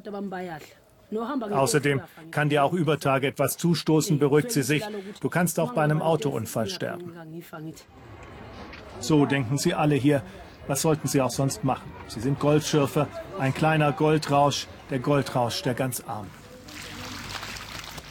Außerdem 1.52 2.02
kann 2.32 2.50
dir 2.50 2.64
auch 2.64 2.74
über 2.74 3.00
Tage 3.00 3.28
etwas 3.28 3.58
zustoßen, 3.58 4.18
beruhigt 4.18 4.52
sie 4.52 4.64
sich. 4.64 4.84
Du 5.22 5.30
kannst 5.30 5.60
auch 5.60 5.74
bei 5.74 5.84
einem 5.84 6.02
Autounfall 6.02 6.68
sterben. 6.68 7.14
So 9.00 9.28
denken 9.28 9.60
sie 9.60 9.76
alle 9.76 9.94
hier. 9.96 10.24
Was 10.68 10.82
sollten 10.82 11.08
sie 11.08 11.22
auch 11.22 11.30
sonst 11.30 11.64
machen? 11.64 11.92
Sie 12.08 12.20
sind 12.20 12.40
Goldschürfer, 12.40 13.08
ein 13.38 13.54
kleiner 13.54 13.92
Goldrausch, 13.92 14.66
der 14.90 14.98
Goldrausch 14.98 15.62
der 15.62 15.76
ganz 15.76 16.02
Armen. 16.08 16.32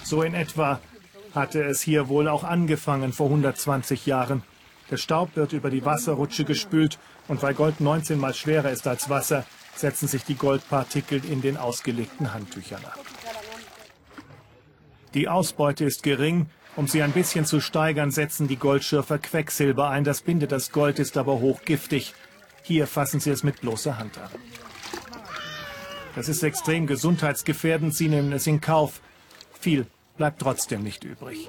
So 0.04 0.22
in 0.22 0.34
etwa 0.34 0.78
hatte 1.34 1.64
es 1.64 1.82
hier 1.82 2.08
wohl 2.08 2.28
auch 2.28 2.44
angefangen 2.44 3.12
vor 3.12 3.26
120 3.26 4.06
Jahren. 4.06 4.44
Der 4.90 4.96
Staub 4.96 5.34
wird 5.36 5.52
über 5.52 5.70
die 5.70 5.84
Wasserrutsche 5.84 6.44
gespült 6.44 6.98
und 7.28 7.42
weil 7.42 7.54
Gold 7.54 7.80
19 7.80 8.18
mal 8.18 8.34
schwerer 8.34 8.70
ist 8.70 8.86
als 8.86 9.08
Wasser, 9.08 9.44
setzen 9.74 10.08
sich 10.08 10.24
die 10.24 10.36
Goldpartikel 10.36 11.24
in 11.24 11.40
den 11.42 11.56
ausgelegten 11.56 12.32
Handtüchern 12.34 12.84
ab. 12.84 12.98
Die 15.14 15.28
Ausbeute 15.28 15.84
ist 15.84 16.02
gering. 16.02 16.46
Um 16.76 16.88
sie 16.88 17.02
ein 17.02 17.12
bisschen 17.12 17.44
zu 17.44 17.60
steigern, 17.60 18.10
setzen 18.10 18.48
die 18.48 18.56
Goldschürfer 18.56 19.18
Quecksilber 19.18 19.90
ein. 19.90 20.02
Das 20.02 20.22
bindet 20.22 20.50
das 20.50 20.72
Gold, 20.72 20.98
ist 20.98 21.16
aber 21.16 21.38
hochgiftig. 21.38 22.14
Hier 22.62 22.88
fassen 22.88 23.20
sie 23.20 23.30
es 23.30 23.44
mit 23.44 23.60
bloßer 23.60 23.96
Hand 23.96 24.18
an. 24.18 24.30
Das 26.16 26.28
ist 26.28 26.42
extrem 26.42 26.88
gesundheitsgefährdend. 26.88 27.94
Sie 27.94 28.08
nehmen 28.08 28.32
es 28.32 28.48
in 28.48 28.60
Kauf. 28.60 29.00
Viel 29.60 29.86
bleibt 30.16 30.40
trotzdem 30.40 30.82
nicht 30.82 31.04
übrig. 31.04 31.48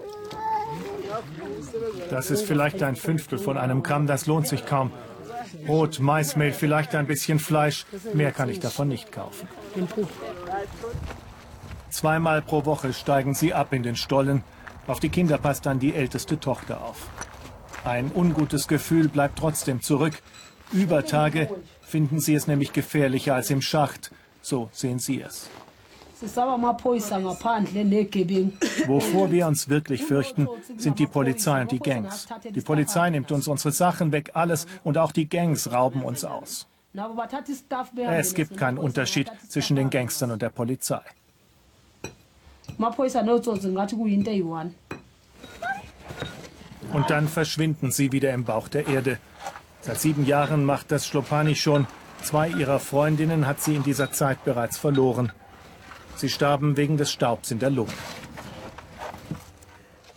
Das 2.10 2.32
ist 2.32 2.46
vielleicht 2.46 2.84
ein 2.84 2.96
Fünftel 2.96 3.40
von 3.40 3.58
einem 3.58 3.84
Gramm, 3.84 4.08
das 4.08 4.26
lohnt 4.26 4.48
sich 4.48 4.66
kaum. 4.66 4.92
Brot, 5.66 6.00
Maismehl, 6.00 6.54
vielleicht 6.54 6.96
ein 6.96 7.08
bisschen 7.08 7.40
Fleisch, 7.40 7.86
mehr 8.14 8.32
kann 8.32 8.50
ich 8.50 8.60
davon 8.60 8.88
nicht 8.88 9.12
kaufen. 9.12 9.48
Zweimal 11.90 12.42
pro 12.42 12.66
Woche 12.66 12.94
steigen 12.94 13.34
sie 13.34 13.54
ab 13.54 13.74
in 13.74 13.84
den 13.84 13.96
Stollen. 13.96 14.44
Auf 14.88 15.00
die 15.00 15.10
Kinder 15.10 15.38
passt 15.38 15.66
dann 15.66 15.80
die 15.80 15.96
älteste 15.96 16.40
Tochter 16.40 16.82
auf. 16.82 17.08
Ein 17.84 18.12
ungutes 18.14 18.68
Gefühl 18.68 19.08
bleibt 19.08 19.40
trotzdem 19.40 19.82
zurück. 19.82 20.14
Über 20.72 21.06
Tage 21.06 21.50
finden 21.82 22.20
sie 22.20 22.36
es 22.36 22.48
nämlich 22.48 22.74
gefährlicher 22.74 23.36
als 23.36 23.50
im 23.50 23.62
Schacht. 23.62 24.12
So 24.42 24.70
sehen 24.72 25.00
sie 25.00 25.22
es. 25.22 25.50
Wovor 28.88 29.32
wir 29.32 29.48
uns 29.48 29.68
wirklich 29.70 30.04
fürchten, 30.04 30.48
sind 30.78 30.98
die 31.00 31.08
Polizei 31.08 31.62
und 31.62 31.72
die 31.72 31.80
Gangs. 31.80 32.28
Die 32.54 32.62
Polizei 32.62 33.10
nimmt 33.10 33.32
uns 33.32 33.48
unsere 33.48 33.72
Sachen 33.74 34.12
weg, 34.12 34.32
alles, 34.34 34.66
und 34.84 34.98
auch 34.98 35.12
die 35.12 35.28
Gangs 35.28 35.72
rauben 35.72 36.04
uns 36.04 36.24
aus. 36.24 36.68
Es 37.96 38.34
gibt 38.34 38.58
keinen 38.58 38.78
Unterschied 38.78 39.30
zwischen 39.50 39.76
den 39.76 39.90
Gangstern 39.90 40.32
und 40.32 40.42
der 40.42 40.50
Polizei. 40.50 41.02
Und 46.94 47.10
dann 47.10 47.28
verschwinden 47.28 47.92
sie 47.92 48.12
wieder 48.14 48.34
im 48.34 48.46
Bauch 48.46 48.70
der 48.70 48.88
Erde. 48.88 49.18
Seit 49.82 50.00
sieben 50.00 50.26
Jahren 50.26 50.64
macht 50.64 50.92
das 50.92 51.06
Schlopani 51.06 51.56
schon. 51.56 51.88
Zwei 52.24 52.50
ihrer 52.50 52.80
Freundinnen 52.80 53.46
hat 53.46 53.62
sie 53.62 53.76
in 53.76 53.84
dieser 53.84 54.12
Zeit 54.12 54.44
bereits 54.46 54.78
verloren. 54.78 55.32
Sie 56.16 56.30
starben 56.30 56.78
wegen 56.78 56.98
des 56.98 57.12
Staubs 57.12 57.52
in 57.52 57.60
der 57.60 57.70
Luft. 57.70 57.96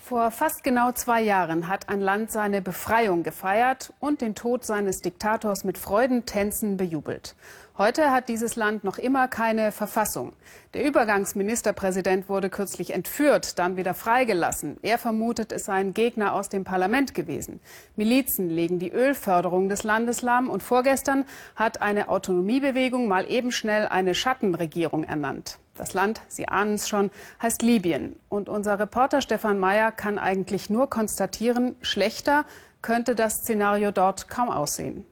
Vor 0.08 0.30
fast 0.30 0.64
genau 0.64 0.92
zwei 0.92 1.20
Jahren 1.20 1.68
hat 1.68 1.90
ein 1.90 2.00
Land 2.00 2.32
seine 2.32 2.62
Befreiung 2.62 3.24
gefeiert 3.24 3.92
und 4.00 4.22
den 4.22 4.34
Tod 4.34 4.64
seines 4.64 5.02
Diktators 5.02 5.64
mit 5.64 5.76
Freudentänzen 5.76 6.78
bejubelt. 6.78 7.36
Heute 7.78 8.10
hat 8.10 8.28
dieses 8.28 8.56
Land 8.56 8.82
noch 8.82 8.98
immer 8.98 9.28
keine 9.28 9.70
Verfassung. 9.70 10.32
Der 10.74 10.84
Übergangsministerpräsident 10.84 12.28
wurde 12.28 12.50
kürzlich 12.50 12.92
entführt, 12.92 13.56
dann 13.60 13.76
wieder 13.76 13.94
freigelassen. 13.94 14.78
Er 14.82 14.98
vermutet, 14.98 15.52
es 15.52 15.66
sei 15.66 15.74
ein 15.74 15.94
Gegner 15.94 16.32
aus 16.32 16.48
dem 16.48 16.64
Parlament 16.64 17.14
gewesen. 17.14 17.60
Milizen 17.94 18.50
legen 18.50 18.80
die 18.80 18.90
Ölförderung 18.90 19.68
des 19.68 19.84
Landes 19.84 20.22
lahm 20.22 20.50
und 20.50 20.64
vorgestern 20.64 21.24
hat 21.54 21.80
eine 21.80 22.08
Autonomiebewegung 22.08 23.06
mal 23.06 23.30
eben 23.30 23.52
schnell 23.52 23.86
eine 23.86 24.16
Schattenregierung 24.16 25.04
ernannt. 25.04 25.60
Das 25.76 25.94
Land, 25.94 26.20
Sie 26.26 26.48
ahnen 26.48 26.74
es 26.74 26.88
schon, 26.88 27.12
heißt 27.40 27.62
Libyen. 27.62 28.16
Und 28.28 28.48
unser 28.48 28.80
Reporter 28.80 29.20
Stefan 29.20 29.60
Mayer 29.60 29.92
kann 29.92 30.18
eigentlich 30.18 30.68
nur 30.68 30.90
konstatieren, 30.90 31.76
schlechter 31.80 32.44
könnte 32.82 33.14
das 33.14 33.36
Szenario 33.36 33.92
dort 33.92 34.28
kaum 34.28 34.50
aussehen. 34.50 35.04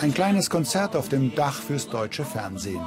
Ein 0.00 0.14
kleines 0.14 0.48
Konzert 0.48 0.96
auf 0.96 1.08
dem 1.08 1.34
Dach 1.34 1.60
fürs 1.60 1.88
deutsche 1.88 2.24
Fernsehen. 2.24 2.84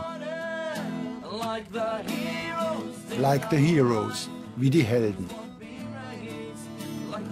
Like 3.19 3.43
the 3.51 3.57
Heroes, 3.57 4.29
wie 4.55 4.69
die 4.69 4.83
Helden. 4.83 5.29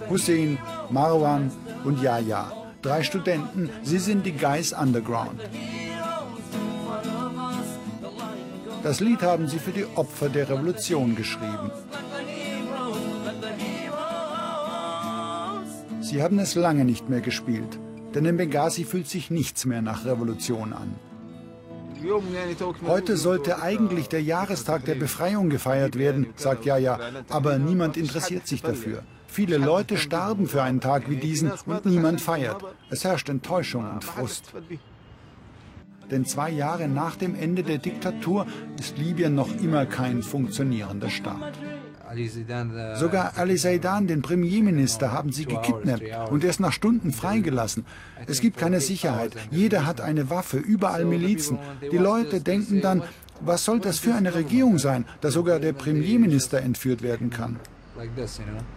Hussein, 0.08 0.58
Marwan 0.90 1.50
und 1.84 2.00
Yahya 2.00 2.52
Drei 2.82 3.04
Studenten, 3.04 3.70
sie 3.84 3.98
sind 3.98 4.26
die 4.26 4.32
Guys 4.32 4.72
Underground. 4.72 5.40
Das 8.82 8.98
Lied 8.98 9.22
haben 9.22 9.46
sie 9.46 9.60
für 9.60 9.70
die 9.70 9.86
Opfer 9.94 10.28
der 10.28 10.48
Revolution 10.48 11.14
geschrieben. 11.14 11.70
Sie 16.12 16.22
haben 16.22 16.38
es 16.38 16.54
lange 16.56 16.84
nicht 16.84 17.08
mehr 17.08 17.22
gespielt, 17.22 17.78
denn 18.14 18.26
in 18.26 18.36
Benghazi 18.36 18.84
fühlt 18.84 19.08
sich 19.08 19.30
nichts 19.30 19.64
mehr 19.64 19.80
nach 19.80 20.04
Revolution 20.04 20.74
an. 20.74 20.94
Heute 22.86 23.16
sollte 23.16 23.62
eigentlich 23.62 24.10
der 24.10 24.22
Jahrestag 24.22 24.84
der 24.84 24.96
Befreiung 24.96 25.48
gefeiert 25.48 25.96
werden, 25.96 26.26
sagt 26.36 26.66
Jaja, 26.66 27.00
aber 27.30 27.56
niemand 27.56 27.96
interessiert 27.96 28.46
sich 28.46 28.60
dafür. 28.60 29.04
Viele 29.26 29.56
Leute 29.56 29.96
starben 29.96 30.48
für 30.48 30.62
einen 30.62 30.82
Tag 30.82 31.08
wie 31.08 31.16
diesen 31.16 31.50
und 31.64 31.86
niemand 31.86 32.20
feiert. 32.20 32.62
Es 32.90 33.04
herrscht 33.04 33.30
Enttäuschung 33.30 33.90
und 33.90 34.04
Frust. 34.04 34.52
Denn 36.10 36.26
zwei 36.26 36.50
Jahre 36.50 36.88
nach 36.88 37.16
dem 37.16 37.34
Ende 37.34 37.62
der 37.62 37.78
Diktatur 37.78 38.46
ist 38.78 38.98
Libyen 38.98 39.34
noch 39.34 39.48
immer 39.62 39.86
kein 39.86 40.22
funktionierender 40.22 41.08
Staat. 41.08 41.54
Sogar 42.94 43.32
Ali 43.36 43.56
Zaidan, 43.56 44.06
den 44.06 44.22
Premierminister, 44.22 45.12
haben 45.12 45.32
sie 45.32 45.46
gekidnappt 45.46 46.30
und 46.30 46.44
erst 46.44 46.60
nach 46.60 46.72
Stunden 46.72 47.12
freigelassen. 47.12 47.84
Es 48.26 48.40
gibt 48.40 48.56
keine 48.56 48.80
Sicherheit. 48.80 49.32
Jeder 49.50 49.86
hat 49.86 50.00
eine 50.00 50.30
Waffe, 50.30 50.58
überall 50.58 51.04
Milizen. 51.04 51.58
Die 51.90 51.98
Leute 51.98 52.40
denken 52.40 52.80
dann, 52.80 53.02
was 53.40 53.64
soll 53.64 53.80
das 53.80 53.98
für 53.98 54.14
eine 54.14 54.34
Regierung 54.34 54.78
sein, 54.78 55.04
da 55.20 55.30
sogar 55.30 55.58
der 55.58 55.72
Premierminister 55.72 56.60
entführt 56.60 57.02
werden 57.02 57.30
kann. 57.30 57.58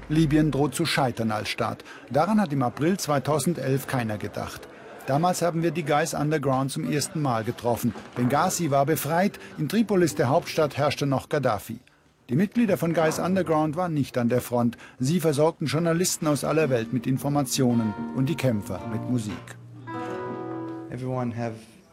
Libyen 0.10 0.52
droht 0.52 0.76
zu 0.76 0.86
scheitern 0.86 1.32
als 1.32 1.50
Staat. 1.50 1.84
Daran 2.12 2.42
hat 2.42 2.52
im 2.52 2.64
April 2.64 2.98
2011 2.98 3.88
keiner 3.88 4.18
gedacht. 4.18 4.68
Damals 5.08 5.42
haben 5.44 5.62
wir 5.62 5.72
die 5.72 5.86
Guys 5.86 6.14
Underground 6.16 6.72
zum 6.72 6.92
ersten 6.92 7.22
Mal 7.22 7.44
getroffen. 7.44 7.94
Benghazi 8.16 8.72
war 8.72 8.86
befreit, 8.86 9.40
in 9.58 9.70
Tripolis, 9.70 10.16
der 10.16 10.30
Hauptstadt, 10.30 10.78
herrschte 10.78 11.06
noch 11.06 11.30
Gaddafi. 11.30 11.80
Die 12.30 12.36
Mitglieder 12.36 12.78
von 12.78 12.96
Guys 12.96 13.20
Underground 13.20 13.76
waren 13.76 13.94
nicht 13.94 14.18
an 14.18 14.30
der 14.30 14.42
Front. 14.42 14.78
Sie 14.98 15.20
versorgten 15.20 15.68
Journalisten 15.68 16.26
aus 16.26 16.44
aller 16.44 16.72
Welt 16.72 16.92
mit 16.92 17.06
Informationen 17.06 17.94
und 18.16 18.28
die 18.30 18.36
Kämpfer 18.36 18.82
mit 18.92 19.08
Musik. 19.08 19.34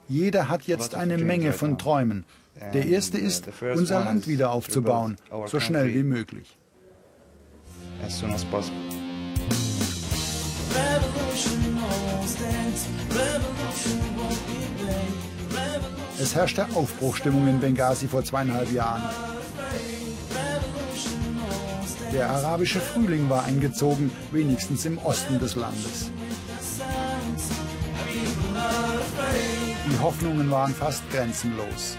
Jeder 0.09 0.49
hat 0.49 0.62
jetzt 0.62 0.95
eine 0.95 1.18
Menge 1.18 1.53
von 1.53 1.77
Träumen. 1.77 2.25
Der 2.73 2.87
erste 2.87 3.18
ist, 3.18 3.49
unser 3.75 4.05
Land 4.05 4.27
wieder 4.27 4.53
aufzubauen, 4.53 5.16
so 5.47 5.61
schnell 5.61 5.92
wie 5.92 6.03
möglich. 6.03 6.57
Es 16.18 16.35
herrschte 16.35 16.66
Aufbruchstimmung 16.75 17.49
in 17.49 17.61
Benghazi 17.61 18.09
vor 18.09 18.25
zweieinhalb 18.25 18.73
Jahren. 18.73 19.03
Der 22.12 22.29
arabische 22.29 22.79
Frühling 22.79 23.31
war 23.31 23.44
eingezogen, 23.44 24.11
wenigstens 24.33 24.85
im 24.85 24.98
Osten 24.98 25.38
des 25.38 25.57
Landes. 25.57 26.11
Die 29.88 29.98
Hoffnungen 30.03 30.51
waren 30.51 30.75
fast 30.75 31.09
grenzenlos. 31.11 31.96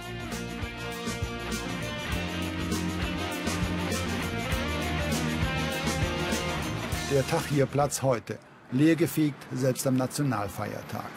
Der 7.11 7.25
Tahrirplatz 7.25 8.03
heute, 8.03 8.37
leergefegt, 8.71 9.41
selbst 9.51 9.87
am 9.87 9.95
Nationalfeiertag. 9.97 11.09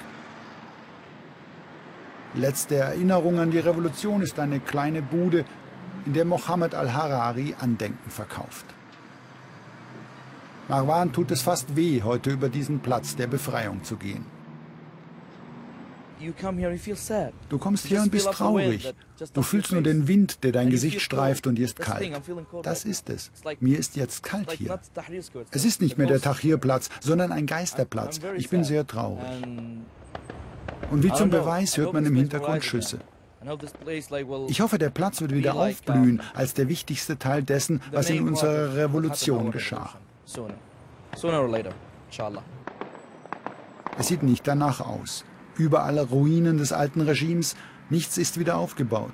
Letzte 2.32 2.76
Erinnerung 2.76 3.38
an 3.40 3.50
die 3.50 3.58
Revolution 3.58 4.22
ist 4.22 4.38
eine 4.38 4.60
kleine 4.60 5.02
Bude, 5.02 5.44
in 6.06 6.14
der 6.14 6.24
Mohammed 6.24 6.74
al-Harari 6.74 7.54
Andenken 7.58 8.10
verkauft. 8.10 8.75
Marwan 10.68 11.12
tut 11.12 11.30
es 11.30 11.42
fast 11.42 11.76
weh, 11.76 12.02
heute 12.02 12.30
über 12.30 12.48
diesen 12.48 12.80
Platz 12.80 13.14
der 13.14 13.28
Befreiung 13.28 13.84
zu 13.84 13.96
gehen. 13.96 14.24
Du 17.48 17.58
kommst 17.58 17.86
hier 17.86 18.02
und 18.02 18.10
bist 18.10 18.30
traurig. 18.30 18.94
Du 19.34 19.42
fühlst 19.42 19.72
nur 19.72 19.82
den 19.82 20.08
Wind, 20.08 20.42
der 20.44 20.52
dein 20.52 20.70
Gesicht 20.70 21.02
streift 21.02 21.46
und 21.46 21.56
dir 21.56 21.66
ist 21.66 21.78
kalt. 21.78 22.10
Das 22.62 22.84
ist 22.84 23.10
es. 23.10 23.30
Mir 23.60 23.78
ist 23.78 23.96
jetzt 23.96 24.22
kalt 24.22 24.50
hier. 24.52 24.80
Es 25.50 25.64
ist 25.64 25.82
nicht 25.82 25.98
mehr 25.98 26.06
der 26.06 26.20
Tahrirplatz, 26.20 26.88
sondern 27.00 27.32
ein 27.32 27.46
Geisterplatz. 27.46 28.20
Ich 28.36 28.48
bin 28.48 28.64
sehr 28.64 28.86
traurig. 28.86 29.26
Und 30.90 31.02
wie 31.02 31.12
zum 31.12 31.30
Beweis 31.30 31.76
hört 31.76 31.92
man 31.92 32.06
im 32.06 32.16
Hintergrund 32.16 32.64
Schüsse. 32.64 32.98
Ich 34.48 34.60
hoffe, 34.60 34.78
der 34.78 34.90
Platz 34.90 35.20
wird 35.20 35.32
wieder 35.32 35.54
aufblühen 35.54 36.22
als 36.34 36.54
der 36.54 36.68
wichtigste 36.68 37.18
Teil 37.18 37.42
dessen, 37.42 37.82
was 37.92 38.10
in 38.10 38.26
unserer 38.26 38.74
Revolution 38.74 39.52
geschah. 39.52 39.94
Es 43.96 44.08
sieht 44.08 44.24
nicht 44.24 44.46
danach 44.48 44.80
aus. 44.80 45.24
Überall 45.56 46.00
Ruinen 46.00 46.58
des 46.58 46.72
alten 46.72 47.00
Regimes, 47.00 47.54
nichts 47.90 48.18
ist 48.18 48.36
wieder 48.36 48.56
aufgebaut. 48.56 49.12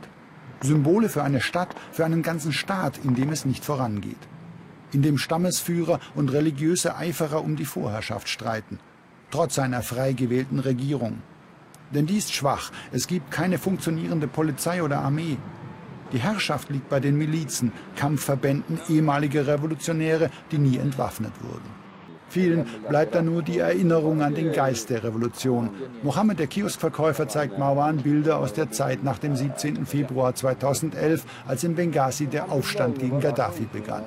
Symbole 0.63 1.11
für 1.11 1.23
eine 1.23 1.43
Stadt, 1.43 1.75
für 1.93 2.07
einen 2.07 2.23
ganzen 2.23 2.53
Staat, 2.53 2.99
in 3.05 3.15
dem 3.15 3.29
es 3.29 3.45
nicht 3.45 3.63
vorangeht. 3.63 4.17
In 4.93 5.03
dem 5.03 5.19
Stammesführer 5.19 6.01
und 6.15 6.33
religiöse 6.33 6.97
Eiferer 6.97 7.45
um 7.45 7.57
die 7.57 7.67
Vorherrschaft 7.67 8.31
streiten, 8.31 8.79
trotz 9.31 9.59
einer 9.59 9.83
frei 9.83 10.15
gewählten 10.15 10.61
Regierung. 10.61 11.21
Denn 11.91 12.07
die 12.07 12.17
ist 12.17 12.33
schwach, 12.33 12.73
es 12.91 13.07
gibt 13.07 13.31
keine 13.31 13.59
funktionierende 13.59 14.29
Polizei 14.29 14.83
oder 14.83 15.01
Armee. 15.01 15.37
Die 16.13 16.19
Herrschaft 16.19 16.71
liegt 16.71 16.89
bei 16.89 17.01
den 17.01 17.17
Milizen, 17.17 17.73
Kampfverbänden, 17.97 18.79
ehemalige 18.89 19.47
Revolutionäre, 19.47 20.31
die 20.51 20.59
nie 20.59 20.77
entwaffnet 20.77 21.33
wurden. 21.43 21.83
Vielen 22.29 22.67
bleibt 22.89 23.15
da 23.15 23.21
nur 23.21 23.43
die 23.43 23.59
Erinnerung 23.59 24.23
an 24.23 24.35
den 24.35 24.53
Geist 24.53 24.89
der 24.89 25.05
Revolution. 25.05 25.69
Mohammed, 26.03 26.39
der 26.39 26.47
Kioskverkäufer, 26.47 27.29
zeigt 27.29 27.59
Marwan 27.59 27.99
Bilder 27.99 28.39
aus 28.39 28.55
der 28.55 28.71
Zeit 28.71 29.05
nach 29.05 29.19
dem 29.19 29.37
17. 29.37 29.85
Februar 29.85 30.35
2011, 30.35 31.27
als 31.47 31.63
in 31.63 31.75
Benghazi 31.75 32.29
der 32.29 32.51
Aufstand 32.51 32.99
gegen 32.99 33.21
Gaddafi 33.21 33.67
begann. 33.71 34.05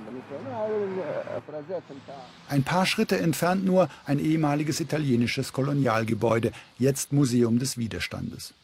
Ein 2.49 2.63
paar 2.63 2.87
Schritte 2.87 3.19
entfernt 3.19 3.63
nur 3.63 3.89
ein 4.05 4.17
ehemaliges 4.17 4.79
italienisches 4.79 5.53
Kolonialgebäude, 5.53 6.51
jetzt 6.79 7.13
Museum 7.13 7.59
des 7.59 7.77
Widerstandes. 7.77 8.55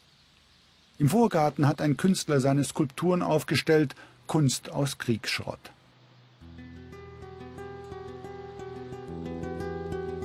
Im 1.02 1.10
Vorgarten 1.10 1.68
hat 1.68 1.82
ein 1.82 1.98
Künstler 1.98 2.40
seine 2.40 2.64
Skulpturen 2.64 3.24
aufgestellt, 3.24 3.96
Kunst 4.28 4.72
aus 4.72 4.98
Kriegsschrott. 5.00 5.72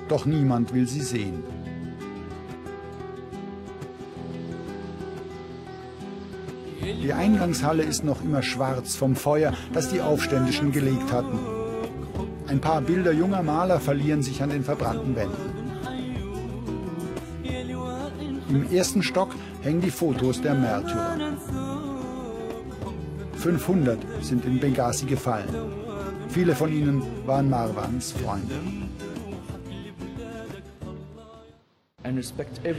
doch 0.08 0.24
niemand 0.24 0.72
will 0.72 0.86
sie 0.86 1.00
sehen. 1.00 1.42
Die 6.80 7.12
Eingangshalle 7.12 7.82
ist 7.82 8.04
noch 8.04 8.22
immer 8.22 8.42
schwarz 8.42 8.96
vom 8.96 9.16
Feuer, 9.16 9.52
das 9.72 9.88
die 9.88 10.00
Aufständischen 10.00 10.72
gelegt 10.72 11.12
hatten. 11.12 11.38
Ein 12.46 12.60
paar 12.60 12.80
Bilder 12.80 13.12
junger 13.12 13.42
Maler 13.42 13.80
verlieren 13.80 14.22
sich 14.22 14.42
an 14.42 14.50
den 14.50 14.62
verbrannten 14.62 15.16
Wänden. 15.16 15.56
Im 18.48 18.70
ersten 18.72 19.02
Stock 19.02 19.34
hängen 19.66 19.80
die 19.80 19.90
Fotos 19.90 20.40
der 20.40 20.54
Märtyrer. 20.54 21.18
500 23.34 23.98
sind 24.22 24.44
in 24.44 24.60
Benghazi 24.60 25.06
gefallen. 25.06 25.48
Viele 26.28 26.54
von 26.54 26.72
ihnen 26.72 27.02
waren 27.26 27.50
Marwans 27.50 28.12
Freunde. 28.12 28.54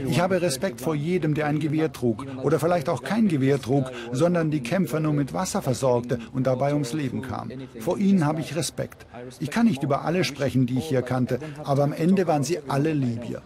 Ich 0.06 0.20
habe 0.20 0.40
Respekt 0.40 0.80
vor 0.80 0.94
jedem, 0.94 1.34
der 1.34 1.46
ein 1.46 1.58
Gewehr 1.58 1.92
trug 1.92 2.26
oder 2.42 2.58
vielleicht 2.58 2.88
auch 2.88 3.02
kein 3.02 3.28
Gewehr 3.28 3.60
trug, 3.60 3.92
sondern 4.10 4.50
die 4.50 4.62
Kämpfer 4.62 5.00
nur 5.00 5.12
mit 5.12 5.34
Wasser 5.34 5.60
versorgte 5.60 6.18
und 6.32 6.46
dabei 6.46 6.72
ums 6.72 6.94
Leben 6.94 7.20
kam. 7.20 7.50
Vor 7.80 7.98
ihnen 7.98 8.24
habe 8.24 8.40
ich 8.40 8.56
Respekt. 8.56 9.04
Ich 9.40 9.50
kann 9.50 9.66
nicht 9.66 9.82
über 9.82 10.06
alle 10.06 10.24
sprechen, 10.24 10.64
die 10.64 10.78
ich 10.78 10.88
hier 10.88 11.02
kannte, 11.02 11.38
aber 11.64 11.82
am 11.82 11.92
Ende 11.92 12.26
waren 12.26 12.44
sie 12.44 12.60
alle 12.66 12.94
Libyer. 12.94 13.42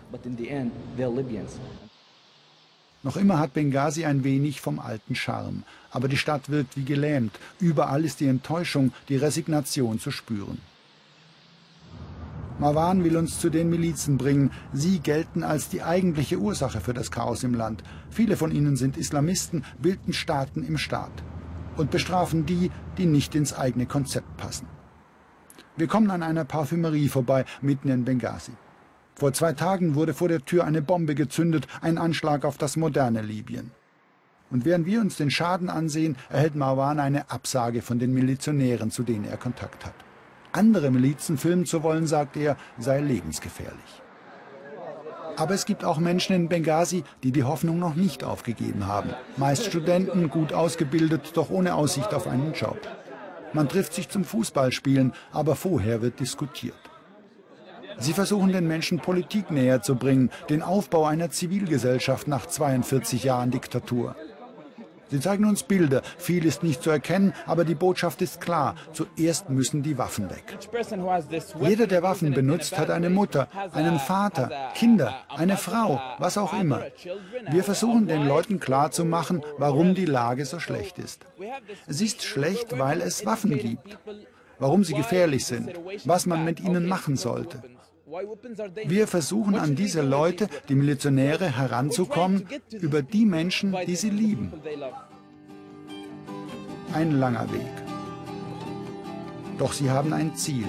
Noch 3.02 3.16
immer 3.16 3.38
hat 3.38 3.54
Benghazi 3.54 4.04
ein 4.04 4.22
wenig 4.22 4.60
vom 4.60 4.78
alten 4.78 5.14
Charme, 5.14 5.64
aber 5.90 6.06
die 6.06 6.16
Stadt 6.16 6.50
wirkt 6.50 6.76
wie 6.76 6.84
gelähmt. 6.84 7.38
Überall 7.58 8.04
ist 8.04 8.20
die 8.20 8.28
Enttäuschung, 8.28 8.92
die 9.08 9.16
Resignation 9.16 9.98
zu 9.98 10.12
spüren. 10.12 10.58
Marwan 12.58 13.02
will 13.02 13.16
uns 13.16 13.40
zu 13.40 13.50
den 13.50 13.70
Milizen 13.70 14.18
bringen. 14.18 14.52
Sie 14.72 15.00
gelten 15.00 15.42
als 15.42 15.68
die 15.68 15.82
eigentliche 15.82 16.38
Ursache 16.38 16.80
für 16.80 16.94
das 16.94 17.10
Chaos 17.10 17.42
im 17.42 17.54
Land. 17.54 17.82
Viele 18.10 18.36
von 18.36 18.52
ihnen 18.52 18.76
sind 18.76 18.96
Islamisten, 18.96 19.64
bilden 19.80 20.12
Staaten 20.12 20.62
im 20.62 20.78
Staat 20.78 21.10
und 21.76 21.90
bestrafen 21.90 22.46
die, 22.46 22.70
die 22.98 23.06
nicht 23.06 23.34
ins 23.34 23.52
eigene 23.52 23.86
Konzept 23.86 24.36
passen. 24.36 24.68
Wir 25.76 25.88
kommen 25.88 26.10
an 26.10 26.22
einer 26.22 26.44
Parfümerie 26.44 27.08
vorbei, 27.08 27.46
mitten 27.62 27.88
in 27.88 28.04
Benghazi. 28.04 28.52
Vor 29.14 29.32
zwei 29.32 29.52
Tagen 29.52 29.94
wurde 29.94 30.14
vor 30.14 30.28
der 30.28 30.44
Tür 30.44 30.64
eine 30.64 30.82
Bombe 30.82 31.14
gezündet, 31.14 31.66
ein 31.80 31.98
Anschlag 31.98 32.44
auf 32.44 32.58
das 32.58 32.76
moderne 32.76 33.22
Libyen. 33.22 33.70
Und 34.50 34.64
während 34.64 34.86
wir 34.86 35.00
uns 35.00 35.16
den 35.16 35.30
Schaden 35.30 35.70
ansehen, 35.70 36.16
erhält 36.28 36.54
Marwan 36.54 37.00
eine 37.00 37.30
Absage 37.30 37.82
von 37.82 37.98
den 37.98 38.12
Milizionären, 38.12 38.90
zu 38.90 39.02
denen 39.02 39.24
er 39.24 39.36
Kontakt 39.36 39.86
hat 39.86 39.94
andere 40.52 40.90
Milizen 40.90 41.38
filmen 41.38 41.66
zu 41.66 41.82
wollen, 41.82 42.06
sagt 42.06 42.36
er, 42.36 42.56
sei 42.78 43.00
lebensgefährlich. 43.00 44.02
Aber 45.36 45.54
es 45.54 45.64
gibt 45.64 45.82
auch 45.84 45.98
Menschen 45.98 46.36
in 46.36 46.48
Benghazi, 46.48 47.04
die 47.22 47.32
die 47.32 47.44
Hoffnung 47.44 47.78
noch 47.78 47.94
nicht 47.94 48.22
aufgegeben 48.22 48.86
haben. 48.86 49.10
Meist 49.38 49.64
Studenten, 49.64 50.28
gut 50.28 50.52
ausgebildet, 50.52 51.32
doch 51.34 51.48
ohne 51.48 51.74
Aussicht 51.74 52.12
auf 52.12 52.26
einen 52.26 52.52
Job. 52.52 52.78
Man 53.54 53.68
trifft 53.68 53.94
sich 53.94 54.10
zum 54.10 54.24
Fußballspielen, 54.24 55.14
aber 55.32 55.56
vorher 55.56 56.02
wird 56.02 56.20
diskutiert. 56.20 56.91
Sie 57.98 58.12
versuchen 58.12 58.52
den 58.52 58.66
Menschen 58.66 58.98
Politik 58.98 59.50
näher 59.50 59.82
zu 59.82 59.96
bringen, 59.96 60.30
den 60.48 60.62
Aufbau 60.62 61.04
einer 61.04 61.30
Zivilgesellschaft 61.30 62.28
nach 62.28 62.46
42 62.46 63.24
Jahren 63.24 63.50
Diktatur. 63.50 64.16
Sie 65.12 65.20
zeigen 65.20 65.44
uns 65.44 65.62
Bilder. 65.62 66.00
Viel 66.16 66.46
ist 66.46 66.62
nicht 66.62 66.82
zu 66.82 66.88
erkennen, 66.88 67.34
aber 67.44 67.66
die 67.66 67.74
Botschaft 67.74 68.22
ist 68.22 68.40
klar. 68.40 68.76
Zuerst 68.94 69.50
müssen 69.50 69.82
die 69.82 69.98
Waffen 69.98 70.30
weg. 70.30 70.58
Jeder, 71.60 71.86
der 71.86 72.02
Waffen 72.02 72.32
benutzt, 72.32 72.78
hat 72.78 72.88
eine 72.88 73.10
Mutter, 73.10 73.46
einen 73.74 73.98
Vater, 73.98 74.50
Kinder, 74.74 75.14
eine 75.28 75.58
Frau, 75.58 76.00
was 76.16 76.38
auch 76.38 76.58
immer. 76.58 76.80
Wir 77.50 77.62
versuchen 77.62 78.06
den 78.06 78.26
Leuten 78.26 78.58
klarzumachen, 78.58 79.42
warum 79.58 79.94
die 79.94 80.06
Lage 80.06 80.46
so 80.46 80.58
schlecht 80.58 80.98
ist. 80.98 81.26
Es 81.86 82.00
ist 82.00 82.22
schlecht, 82.22 82.78
weil 82.78 83.02
es 83.02 83.26
Waffen 83.26 83.58
gibt. 83.58 83.98
Warum 84.62 84.84
sie 84.84 84.94
gefährlich 84.94 85.44
sind, 85.44 85.72
was 86.04 86.24
man 86.26 86.44
mit 86.44 86.60
ihnen 86.60 86.86
machen 86.86 87.16
sollte. 87.16 87.60
Wir 88.84 89.08
versuchen 89.08 89.56
an 89.56 89.74
diese 89.74 90.02
Leute, 90.02 90.46
die 90.68 90.76
Milizionäre, 90.76 91.56
heranzukommen 91.56 92.46
über 92.70 93.02
die 93.02 93.26
Menschen, 93.26 93.74
die 93.88 93.96
sie 93.96 94.10
lieben. 94.10 94.52
Ein 96.94 97.18
langer 97.18 97.52
Weg. 97.52 97.74
Doch 99.58 99.72
sie 99.72 99.90
haben 99.90 100.12
ein 100.12 100.36
Ziel. 100.36 100.68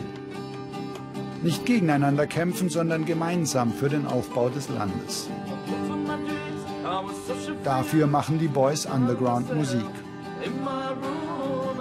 Nicht 1.44 1.64
gegeneinander 1.64 2.26
kämpfen, 2.26 2.70
sondern 2.70 3.06
gemeinsam 3.06 3.72
für 3.72 3.90
den 3.90 4.08
Aufbau 4.08 4.50
des 4.50 4.70
Landes. 4.70 5.30
Dafür 7.64 8.08
machen 8.08 8.40
die 8.40 8.48
Boys 8.48 8.88
Underground 8.88 9.54
Musik. 9.54 9.94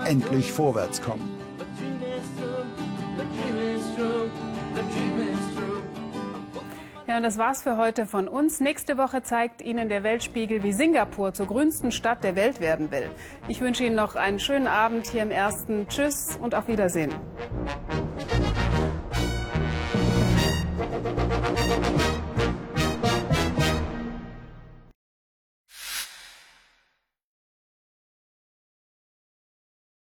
Endlich 0.05 0.53
vorwärts 0.53 1.01
kommen. 1.01 1.32
Ja, 7.13 7.19
und 7.19 7.25
das 7.25 7.37
war's 7.37 7.63
für 7.63 7.77
heute 7.77 8.07
von 8.07 8.27
uns. 8.27 8.59
Nächste 8.59 8.97
Woche 8.97 9.23
zeigt 9.23 9.61
Ihnen 9.61 9.91
der 9.91 10.03
Weltspiegel, 10.03 10.63
wie 10.63 10.73
Singapur 10.73 11.35
zur 11.35 11.45
grünsten 11.45 11.93
Stadt 11.93 12.25
der 12.25 12.37
Welt 12.37 12.59
werden 12.59 12.91
will. 12.91 13.11
Ich 13.49 13.61
wünsche 13.61 13.85
Ihnen 13.85 13.97
noch 13.97 14.17
einen 14.17 14.39
schönen 14.39 14.67
Abend 14.67 15.09
hier 15.09 15.21
im 15.21 15.31
Ersten. 15.31 15.87
Tschüss 15.89 16.39
und 16.41 16.55
auf 16.55 16.69
Wiedersehen. 16.69 17.13